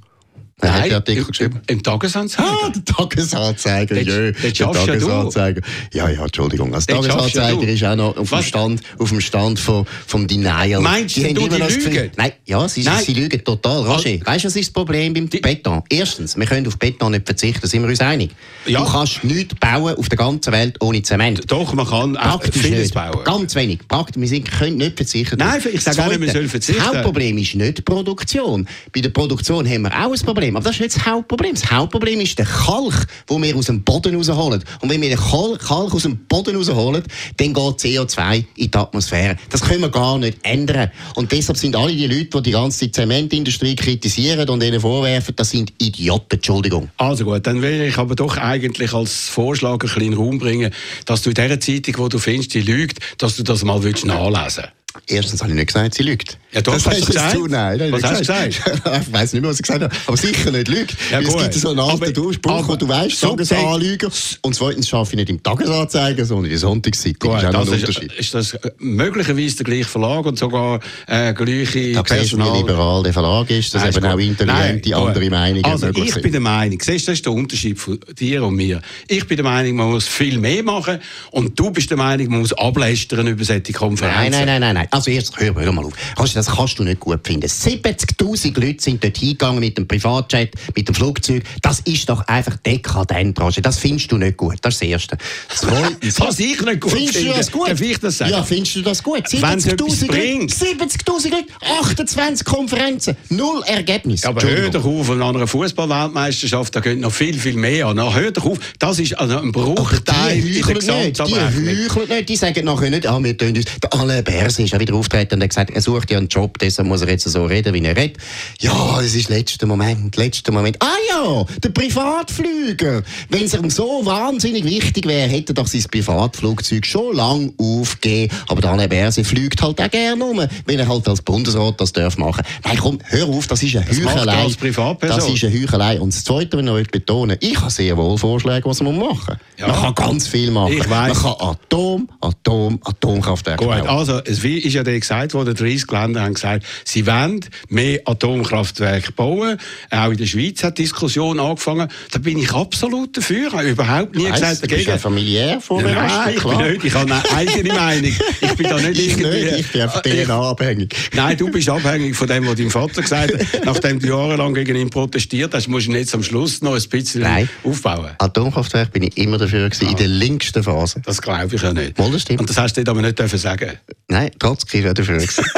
Wer 0.61 0.71
Nein, 0.71 0.81
hat 0.81 0.87
den 0.87 0.95
Artikel 0.95 1.25
geschrieben? 1.25 1.61
Im, 1.69 1.77
im 1.77 1.83
Tagesanzeiger. 1.83 2.49
Ah, 2.49 2.71
der 2.71 2.85
Tagesanzeiger, 2.85 4.01
jö. 4.01 4.33
Der 4.33 4.53
Tagesanzeiger. 4.53 5.63
Ja, 5.93 6.09
ja, 6.09 6.25
Entschuldigung. 6.25 6.75
Also, 6.75 6.87
der 6.87 7.01
Tagesanzeiger 7.01 7.69
ist 7.69 7.85
auch 7.85 7.95
noch 7.95 8.17
auf 8.17 8.31
dem 8.31 8.43
Stand, 8.43 8.81
auf 8.99 9.09
dem 9.09 9.21
Stand 9.21 9.61
von, 9.61 9.87
vom 10.07 10.27
Denial. 10.27 10.81
Meinst 10.81 11.17
die 11.17 11.33
du, 11.33 11.49
die 11.49 11.57
lügen? 11.57 12.11
Nein, 12.17 12.33
ja, 12.45 12.69
sie, 12.69 12.83
Nein. 12.83 13.05
sie 13.05 13.15
lügen 13.15 13.43
total. 13.45 13.83
Roger, 13.83 14.11
weißt 14.25 14.45
du, 14.45 14.49
was 14.49 14.57
ist 14.57 14.69
das 14.69 14.71
Problem 14.73 15.15
beim 15.15 15.31
die 15.31 15.39
Beton? 15.39 15.83
Erstens, 15.89 16.37
wir 16.37 16.47
können 16.47 16.67
auf 16.67 16.77
Beton 16.77 17.13
nicht 17.13 17.27
verzichten, 17.27 17.61
da 17.63 17.69
sind 17.69 17.83
wir 17.83 17.89
uns 17.89 18.01
einig. 18.01 18.31
Ja. 18.67 18.81
Du 18.81 18.91
kannst 18.91 19.23
nichts 19.23 19.55
bauen 19.61 19.95
auf 19.97 20.09
der 20.09 20.19
ganzen 20.19 20.53
Welt 20.53 20.77
ohne 20.81 21.03
Zement. 21.03 21.51
Doch, 21.51 21.73
man 21.73 21.87
kann 21.87 22.17
auch 22.17 22.43
vieles 22.43 22.81
nicht. 22.81 22.95
bauen. 22.95 23.23
Ganz 23.25 23.55
wenig. 23.55 23.81
Praktisch, 23.87 24.21
wir 24.21 24.41
können 24.43 24.79
nicht 24.79 24.97
verzichten. 24.97 25.39
Nein, 25.39 25.61
ich 25.73 25.81
sage 25.81 26.03
auch 26.03 26.09
nicht, 26.09 26.21
wir 26.21 26.33
sollen 26.33 26.49
verzichten. 26.49 26.83
Das 26.83 26.95
Hauptproblem 26.97 27.39
ist 27.39 27.55
nicht 27.55 27.79
die 27.79 27.83
Produktion. 27.83 28.67
Bei 28.93 29.01
der 29.01 29.11
Produktion 29.11 29.69
haben 29.69 29.83
wir 29.83 29.93
auch 29.93 30.13
ein 30.13 30.21
Problem. 30.21 30.48
Aber 30.57 30.65
das 30.65 30.75
ist 30.75 30.81
nicht 30.81 30.97
das 30.97 31.07
Hauptproblem. 31.07 31.55
Das 31.55 31.71
Hauptproblem 31.71 32.21
ist 32.21 32.39
der 32.39 32.47
Kalk, 32.47 33.07
den 33.29 33.43
wir 33.43 33.57
aus 33.57 33.67
dem 33.67 33.83
Boden 33.83 34.15
rausholen. 34.17 34.63
Und 34.81 34.91
wenn 34.91 35.01
wir 35.01 35.09
den 35.09 35.19
Kalk 35.19 35.71
aus 35.71 36.03
dem 36.03 36.17
Boden 36.27 36.57
rausholen, 36.57 37.03
dann 37.37 37.55
geht 37.55 37.57
CO2 37.57 38.45
in 38.57 38.71
die 38.71 38.79
Atmosphäre. 38.79 39.37
Das 39.51 39.63
können 39.63 39.81
wir 39.81 39.91
gar 39.91 40.19
nicht 40.19 40.39
ändern. 40.43 40.91
Und 41.15 41.33
deshalb 41.33 41.59
sind 41.59 41.77
alle 41.77 41.93
die 41.93 42.07
Leute, 42.07 42.43
die 42.43 42.43
die 42.43 42.53
ganze 42.53 42.91
Zementindustrie 42.91 43.77
kritisieren 43.77 44.49
und 44.49 44.63
ihnen 44.63 44.81
vorwerfen, 44.81 45.35
das 45.37 45.51
sind 45.51 45.73
Idioten. 45.79 46.37
Entschuldigung. 46.37 46.91
Also 46.97 47.25
gut, 47.25 47.47
dann 47.47 47.63
will 47.63 47.83
ich 47.83 47.99
aber 47.99 48.15
doch 48.15 48.37
eigentlich 48.37 48.93
als 48.93 49.29
Vorschlag 49.29 49.73
ein 49.73 49.79
bisschen 49.79 50.15
Raum 50.15 50.39
bringen, 50.39 50.73
dass 51.05 51.23
du 51.23 51.31
in 51.31 51.35
dieser 51.35 51.61
Zeitung, 51.61 51.95
wo 51.99 52.09
du 52.09 52.19
findest, 52.19 52.55
die 52.55 52.61
lügt, 52.61 52.99
dass 53.19 53.37
du 53.37 53.43
das 53.43 53.65
mal 53.65 53.79
nachlesen 53.79 54.11
willst. 54.15 54.78
Erstens 55.07 55.41
habe 55.41 55.51
ich 55.53 55.57
nicht 55.57 55.67
gesagt, 55.67 55.95
sie 55.95 56.03
lügt. 56.03 56.39
Ja, 56.53 56.63
doch, 56.63 56.73
das 56.73 56.87
hast 56.87 57.03
du 57.03 57.07
gesagt? 57.07 57.35
Du, 57.35 57.47
nein, 57.47 57.79
nein, 57.79 57.93
was 57.93 58.03
hast 58.03 58.15
du 58.15 58.19
gesagt? 58.21 58.49
ich 59.07 59.13
weiß 59.13 59.33
nicht 59.35 59.43
mehr, 59.43 59.51
was 59.51 59.61
ich 59.61 59.67
gesagt 59.67 59.83
habe. 59.83 59.95
Aber 60.07 60.17
sicher 60.17 60.51
nicht 60.51 60.69
lügt. 60.69 60.97
Ja, 61.11 61.21
es 61.21 61.37
gibt 61.37 61.55
so 61.55 61.71
einen 61.71 61.81
alten 61.81 62.13
Durchspruch, 62.13 62.69
wo 62.69 62.77
du 62.77 62.89
weißt, 62.89 63.21
Tagesanlüger. 63.21 64.11
Und 64.43 64.55
zweitens 64.55 64.89
schaffe 64.89 65.13
ich 65.13 65.17
nicht 65.19 65.31
im 65.31 65.43
Tagesanzeiger, 65.43 66.25
sondern 66.25 66.47
in 66.47 66.51
der 66.53 66.59
Sonntagszeitung. 66.59 67.31
Gut, 67.31 67.43
das 67.43 67.51
ist 67.51 67.55
auch 67.55 67.61
ein 67.61 67.69
Unterschied. 67.69 68.13
Ist, 68.13 68.19
ist 68.19 68.35
das 68.35 68.59
möglicherweise 68.79 69.57
der 69.57 69.65
gleiche 69.65 69.85
Verlag 69.85 70.25
und 70.25 70.39
sogar 70.39 70.81
äh, 71.07 71.35
gleiche 71.35 71.93
da 71.93 72.03
Personal? 72.03 72.55
wie 72.55 72.59
liberal 72.59 73.03
der 73.03 73.13
Verlag 73.13 73.51
ist, 73.51 73.75
dass 73.75 73.83
nein, 73.83 73.95
eben 73.95 74.07
auch 74.07 74.19
intelligente 74.19 74.91
nein, 74.91 75.01
andere 75.01 75.31
Meinungen 75.31 75.65
also 75.67 75.89
ich 75.89 76.13
sind. 76.13 76.23
bin 76.23 76.33
der 76.33 76.41
Meinung, 76.41 76.79
siehst 76.81 77.07
du, 77.07 77.11
das 77.11 77.19
ist 77.19 77.27
der 77.27 77.33
Unterschied 77.33 77.79
von 77.79 77.99
dir 78.19 78.43
und 78.43 78.55
mir. 78.55 78.81
Ich 79.07 79.27
bin 79.27 79.37
der 79.37 79.45
Meinung, 79.45 79.77
man 79.77 79.91
muss 79.91 80.09
viel 80.09 80.39
mehr 80.39 80.63
machen 80.63 80.99
und 81.31 81.59
du 81.59 81.71
bist 81.71 81.91
der 81.91 81.99
Meinung, 81.99 82.29
man 82.29 82.41
muss 82.41 82.55
ablästern 82.55 83.27
über 83.27 83.45
solche 83.45 83.73
Konferenzen. 83.73 84.31
Nein, 84.31 84.47
nein, 84.47 84.61
nein, 84.61 84.75
nein. 84.75 84.78
Nein. 84.79 84.89
Also 84.91 85.11
erst, 85.11 85.39
hör, 85.39 85.55
hör 85.55 85.73
mal 85.73 85.85
auf. 85.85 85.93
Das 86.35 86.47
kannst 86.47 86.79
du 86.79 86.85
nicht 86.85 87.01
gut 87.01 87.21
finden. 87.27 87.47
70'000 87.47 88.61
Leute 88.61 88.83
sind 88.83 89.03
dort 89.03 89.17
hingegangen 89.17 89.61
mit 89.61 89.77
dem 89.77 89.87
Privatjet, 89.87 90.55
mit 90.75 90.89
dem 90.89 90.95
Flugzeug. 90.95 91.43
Das 91.63 91.81
ist 91.81 92.09
doch 92.09 92.27
einfach 92.27 92.57
dekadent, 92.59 93.41
Roger. 93.41 93.61
Das 93.61 93.79
findest 93.79 94.11
du 94.13 94.19
nicht 94.19 94.37
gut. 94.37 94.57
Das 94.63 94.75
ist 94.75 94.83
das 94.83 94.89
Erste. 94.89 95.19
Zweitens. 95.55 96.21
Was 96.21 96.39
ich 96.39 96.61
nicht 96.61 96.81
gut 96.81 96.93
findest 96.93 97.17
finde. 97.17 97.33
du 97.33 97.37
das 97.37 97.53
gut? 97.53 97.69
Darf 97.69 97.81
ich 97.81 97.99
das 97.99 98.19
sagen? 98.19 98.31
Ja, 98.31 98.43
findest 98.43 98.77
du 98.77 98.83
das 98.83 99.03
gut? 99.03 99.23
Wenn's 99.31 99.67
etwas 99.67 99.89
70'000 99.89 100.01
Leute, 100.01 100.07
bringt. 100.07 100.53
70'000 100.53 101.31
Leute, 101.31 101.47
28 101.81 102.45
Konferenzen, 102.45 103.17
null 103.29 103.63
Ergebnis. 103.67 104.25
Aber 104.25 104.43
hör 104.43 104.71
doch 104.71 104.85
auf, 104.85 105.11
an 105.11 105.23
einer 105.23 105.47
Fußball-Weltmeisterschaft, 105.47 106.75
da 106.77 106.81
geht 106.81 107.01
noch 107.01 107.13
viel, 107.13 107.39
viel 107.39 107.55
mehr 107.55 107.87
an. 107.87 107.99
Hör 107.99 108.31
doch 108.31 108.45
auf, 108.45 108.59
das 108.79 108.99
ist 108.99 109.19
also 109.19 109.39
ein 109.39 109.53
Bruchteil 109.53 110.41
die 110.41 110.59
in 110.59 110.65
der 110.65 111.11
die 111.13 111.21
heucheln 111.25 112.09
nicht, 112.09 112.29
die 112.29 112.37
sagen 112.37 112.65
nachher 112.65 112.91
nicht, 112.91 113.07
ah, 113.07 113.23
wir 113.23 113.37
tun 113.37 113.57
uns, 113.57 113.65
der 113.83 113.95
Alain 113.95 114.25
Berse 114.25 114.68
ist 114.69 114.73
ja 114.73 114.81
wieder 114.81 114.95
auftreten 114.95 115.35
und 115.35 115.43
hat 115.43 115.49
gesagt, 115.51 115.71
er 115.71 115.81
sucht 115.81 116.11
ja 116.11 116.19
einen 116.19 116.29
Job, 116.29 116.59
deshalb 116.59 116.89
muss 116.89 117.01
er 117.01 117.09
jetzt 117.09 117.29
so 117.29 117.45
reden, 117.45 117.73
wie 117.73 117.85
er 117.85 117.97
redet. 117.97 118.19
Ja, 118.61 119.01
es 119.01 119.15
ist 119.15 119.31
letzter 119.31 119.67
Moment, 119.67 120.17
letzter 120.17 120.53
Moment. 120.53 120.77
Ah 120.81 120.87
ja, 121.11 121.45
der 121.63 121.71
Privatflüger. 121.71 123.03
Wenn 123.31 123.45
es 123.45 123.55
ihm 123.55 123.71
so 123.71 124.05
wahnsinnig 124.05 124.65
wichtig 124.65 125.07
wäre, 125.07 125.29
hätte 125.29 125.53
er 125.53 125.55
doch 125.55 125.67
sein 125.67 125.85
Privatflugzeug 125.91 126.85
schon 126.85 127.17
lang 127.17 127.53
aufgegeben. 127.59 128.35
Aber 128.49 128.61
der 128.61 128.89
Berse 128.89 129.25
fliegt 129.25 129.63
halt 129.63 129.81
auch 129.81 129.91
gerne 129.91 130.23
um, 130.23 130.47
wenn 130.67 130.79
er 130.79 130.89
halt 130.89 131.09
als 131.09 131.23
Bundesrat 131.23 131.81
das 131.81 131.93
darf 131.93 132.19
machen. 132.19 132.45
Nein, 132.65 132.79
komm, 132.79 132.99
hör 133.05 133.29
auf, 133.29 133.47
das 133.47 133.63
ist 133.63 133.77
eine 133.77 133.87
er 133.87 133.91
Heuchelei. 133.91 134.45
Das 134.45 135.27
ist 135.27 135.45
eine 135.45 135.53
Heuchelei. 135.53 136.01
Und 136.01 136.15
das 136.15 136.25
Zweite, 136.25 136.59
was 136.59 136.81
ich 136.81 136.89
betonen 136.89 137.37
ich 137.41 137.59
habe 137.59 137.71
sehr 137.71 137.97
wohl 137.97 138.19
Vorschläge, 138.19 138.69
was 138.69 138.83
man 138.83 138.99
machen 138.99 139.09
muss. 139.09 139.37
Ja. 139.57 139.69
Man 139.69 139.95
kann 139.95 139.95
ganz 139.95 140.29
viel 140.29 140.51
machen. 140.51 140.79
Man 140.89 141.13
kann 141.13 141.35
Atom, 141.39 142.09
Atom, 142.21 142.38
Atomkraftwerke 142.49 143.65
Gut, 143.65 143.77
bauen. 143.79 143.89
also 143.89 144.21
es 144.25 144.43
wie- 144.43 144.59
ist 144.59 144.75
ja 144.75 144.83
dann 144.83 144.99
gesagt 144.99 145.35
worden, 145.35 145.55
30 145.55 145.91
Länder 145.91 146.23
haben 146.23 146.35
gesagt, 146.35 146.65
sie 146.85 147.07
wollen 147.07 147.41
mehr 147.69 148.01
Atomkraftwerke 148.05 149.13
bauen. 149.13 149.59
Auch 149.91 150.11
in 150.11 150.17
der 150.17 150.27
Schweiz 150.27 150.63
hat 150.65 150.79
die 150.79 150.83
Diskussion 150.83 151.39
angefangen. 151.41 151.89
Da 152.11 152.19
bin 152.19 152.39
ich 152.39 152.53
absolut 152.53 153.17
dafür. 153.17 153.49
Ich 153.49 153.53
habe 153.53 153.69
überhaupt 153.69 154.15
nie 154.17 154.25
Weiss, 154.25 154.33
gesagt 154.41 154.57
du 154.57 154.61
bist 154.63 154.73
dagegen. 154.73 154.91
ja 154.91 154.99
familiär 154.99 155.61
vorbereitet, 155.61 156.09
Nein, 156.09 156.35
ich 156.37 156.43
bin 156.45 156.59
nicht. 156.73 156.85
Ich 156.85 156.95
habe 156.95 157.13
eine 157.13 157.23
eigene 157.37 157.75
Meinung. 157.75 158.13
Ich 158.41 158.55
bin 158.55 158.69
da 158.69 158.77
nicht 158.81 158.99
Ich 158.99 159.09
irgendwie... 159.19 159.45
nicht, 159.45 159.59
ich 159.61 159.73
bin 159.73 159.81
einfach 159.83 160.05
Ich- 160.05 160.25
DNA-abhängig. 160.25 160.95
Nein, 161.15 161.37
du 161.37 161.51
bist 161.51 161.69
abhängig 161.69 162.17
von 162.17 162.27
dem, 162.29 162.47
was 162.47 162.55
dein 162.57 162.71
Vater 162.71 163.03
gesagt 163.03 163.35
hat. 163.35 163.41
Nachdem 163.65 163.99
du 164.01 164.07
jahrelang 164.09 164.55
gegen 164.55 164.77
ihn 164.77 164.91
protestiert 164.91 165.55
hast, 165.55 165.69
musst 165.69 165.87
du 165.87 165.91
ihn 165.93 165.97
jetzt 165.99 166.15
am 166.15 166.23
Schluss 166.23 166.63
noch 166.63 166.75
ein 166.75 166.89
bisschen 166.89 167.23
Nein. 167.23 167.49
aufbauen. 167.65 168.11
Atomkraftwerke 168.19 168.91
bin 168.93 169.03
ich 169.05 169.17
immer 169.19 169.39
dafür 169.39 169.69
gewesen, 169.69 169.89
in 169.91 169.97
der 169.97 170.09
linksten 170.09 170.63
Phase. 170.63 171.01
Das 171.05 171.21
glaube 171.21 171.55
ich 171.55 171.63
ja 171.63 171.73
nicht. 171.73 171.99
Wohl, 171.99 172.13
das 172.13 172.23
stimmt. 172.23 172.38
Und 172.39 172.49
das 172.49 172.59
hast 172.59 172.77
du 172.77 172.85
dir 172.85 172.91
aber 172.91 173.03
nicht 173.03 173.19
dürfen 173.19 173.39
sagen. 173.39 173.79
Nein, 174.09 174.31
Trotzki 174.39 174.85
war 174.85 174.95
dafür. 174.95 175.17
gewesen. 175.17 175.45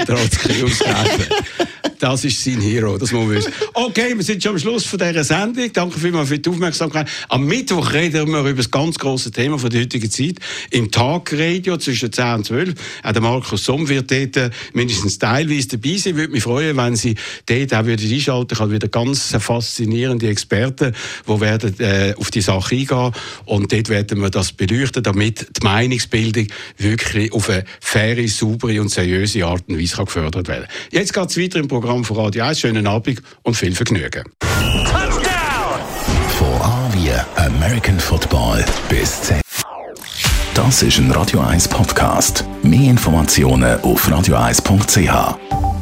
Trotzki 0.06 0.62
ausgerechnet. 0.62 1.32
Das 1.98 2.24
ist 2.24 2.42
sein 2.42 2.60
Hero, 2.60 2.98
das 2.98 3.12
muss 3.12 3.26
man 3.26 3.36
wissen. 3.36 3.52
Okay, 3.72 4.14
wir 4.14 4.22
sind 4.22 4.42
schon 4.42 4.52
am 4.52 4.58
Schluss 4.58 4.84
von 4.84 4.98
dieser 4.98 5.24
Sendung. 5.24 5.72
Danke 5.72 5.98
vielmals 5.98 6.28
für 6.28 6.38
die 6.38 6.50
Aufmerksamkeit. 6.50 7.08
Am 7.28 7.46
Mittwoch 7.46 7.92
reden 7.92 8.30
wir 8.30 8.40
über 8.40 8.54
das 8.54 8.70
ganz 8.70 8.98
große 8.98 9.30
Thema 9.30 9.58
von 9.58 9.70
der 9.70 9.82
heutigen 9.82 10.10
Zeit. 10.10 10.36
Im 10.70 10.90
Tagradio 10.90 11.76
zwischen 11.78 12.12
10 12.12 12.34
und 12.34 12.46
12. 12.46 12.74
Auch 13.02 13.12
der 13.12 13.22
Markus 13.22 13.64
Somm 13.64 13.88
wird 13.88 14.10
dort 14.10 14.36
äh, 14.36 14.50
mindestens 14.72 15.18
teilweise 15.18 15.68
dabei 15.68 15.96
sein. 15.96 16.16
Würde 16.16 16.32
mich 16.32 16.42
freuen, 16.42 16.76
wenn 16.76 16.96
Sie 16.96 17.14
dort 17.46 17.74
auch 17.74 17.86
wieder 17.86 18.02
einschalten. 18.02 18.54
Ich 18.54 18.60
habe 18.60 18.72
wieder 18.72 18.88
ganz 18.88 19.34
faszinierende 19.38 20.28
Experten, 20.28 20.94
die 21.26 21.40
werden 21.40 21.78
äh, 21.80 22.14
auf 22.16 22.30
die 22.30 22.40
Sache 22.40 22.74
eingehen. 22.74 23.12
Und 23.46 23.72
dort 23.72 23.88
werden 23.88 24.20
wir 24.20 24.30
das 24.30 24.52
beleuchten, 24.52 25.02
damit 25.02 25.46
die 25.56 25.64
Meinungsbildung 25.64 26.48
wirklich 26.76 27.32
auf 27.32 27.48
eine 27.50 27.64
faire, 27.80 28.26
saubere 28.28 28.80
und 28.80 28.90
seriöse 28.90 29.44
Art 29.44 29.64
und 29.68 29.80
Weise 29.80 29.96
kann 29.96 30.04
gefördert 30.04 30.48
werden 30.48 30.66
Jetzt 30.90 31.12
geht 31.12 31.30
es 31.30 31.38
weiter 31.38 31.58
im 31.58 31.68
Programm 31.74 32.04
von 32.04 32.16
Radio 32.18 32.44
1. 32.44 32.60
Schönen 32.60 32.86
Abend 32.86 33.20
und 33.42 33.56
viel 33.56 33.74
Vergnügen. 33.74 34.22
Von 36.38 36.46
A 36.60 36.88
wie 36.92 37.10
American 37.34 37.98
Football 37.98 38.64
bis 38.88 39.22
Z. 39.22 39.40
Das 40.54 40.84
ist 40.84 40.98
ein 40.98 41.10
Radio 41.10 41.40
1 41.40 41.66
Podcast. 41.66 42.44
Mehr 42.62 42.90
Informationen 42.90 43.80
auf 43.80 44.06
radio1.ch. 44.08 45.73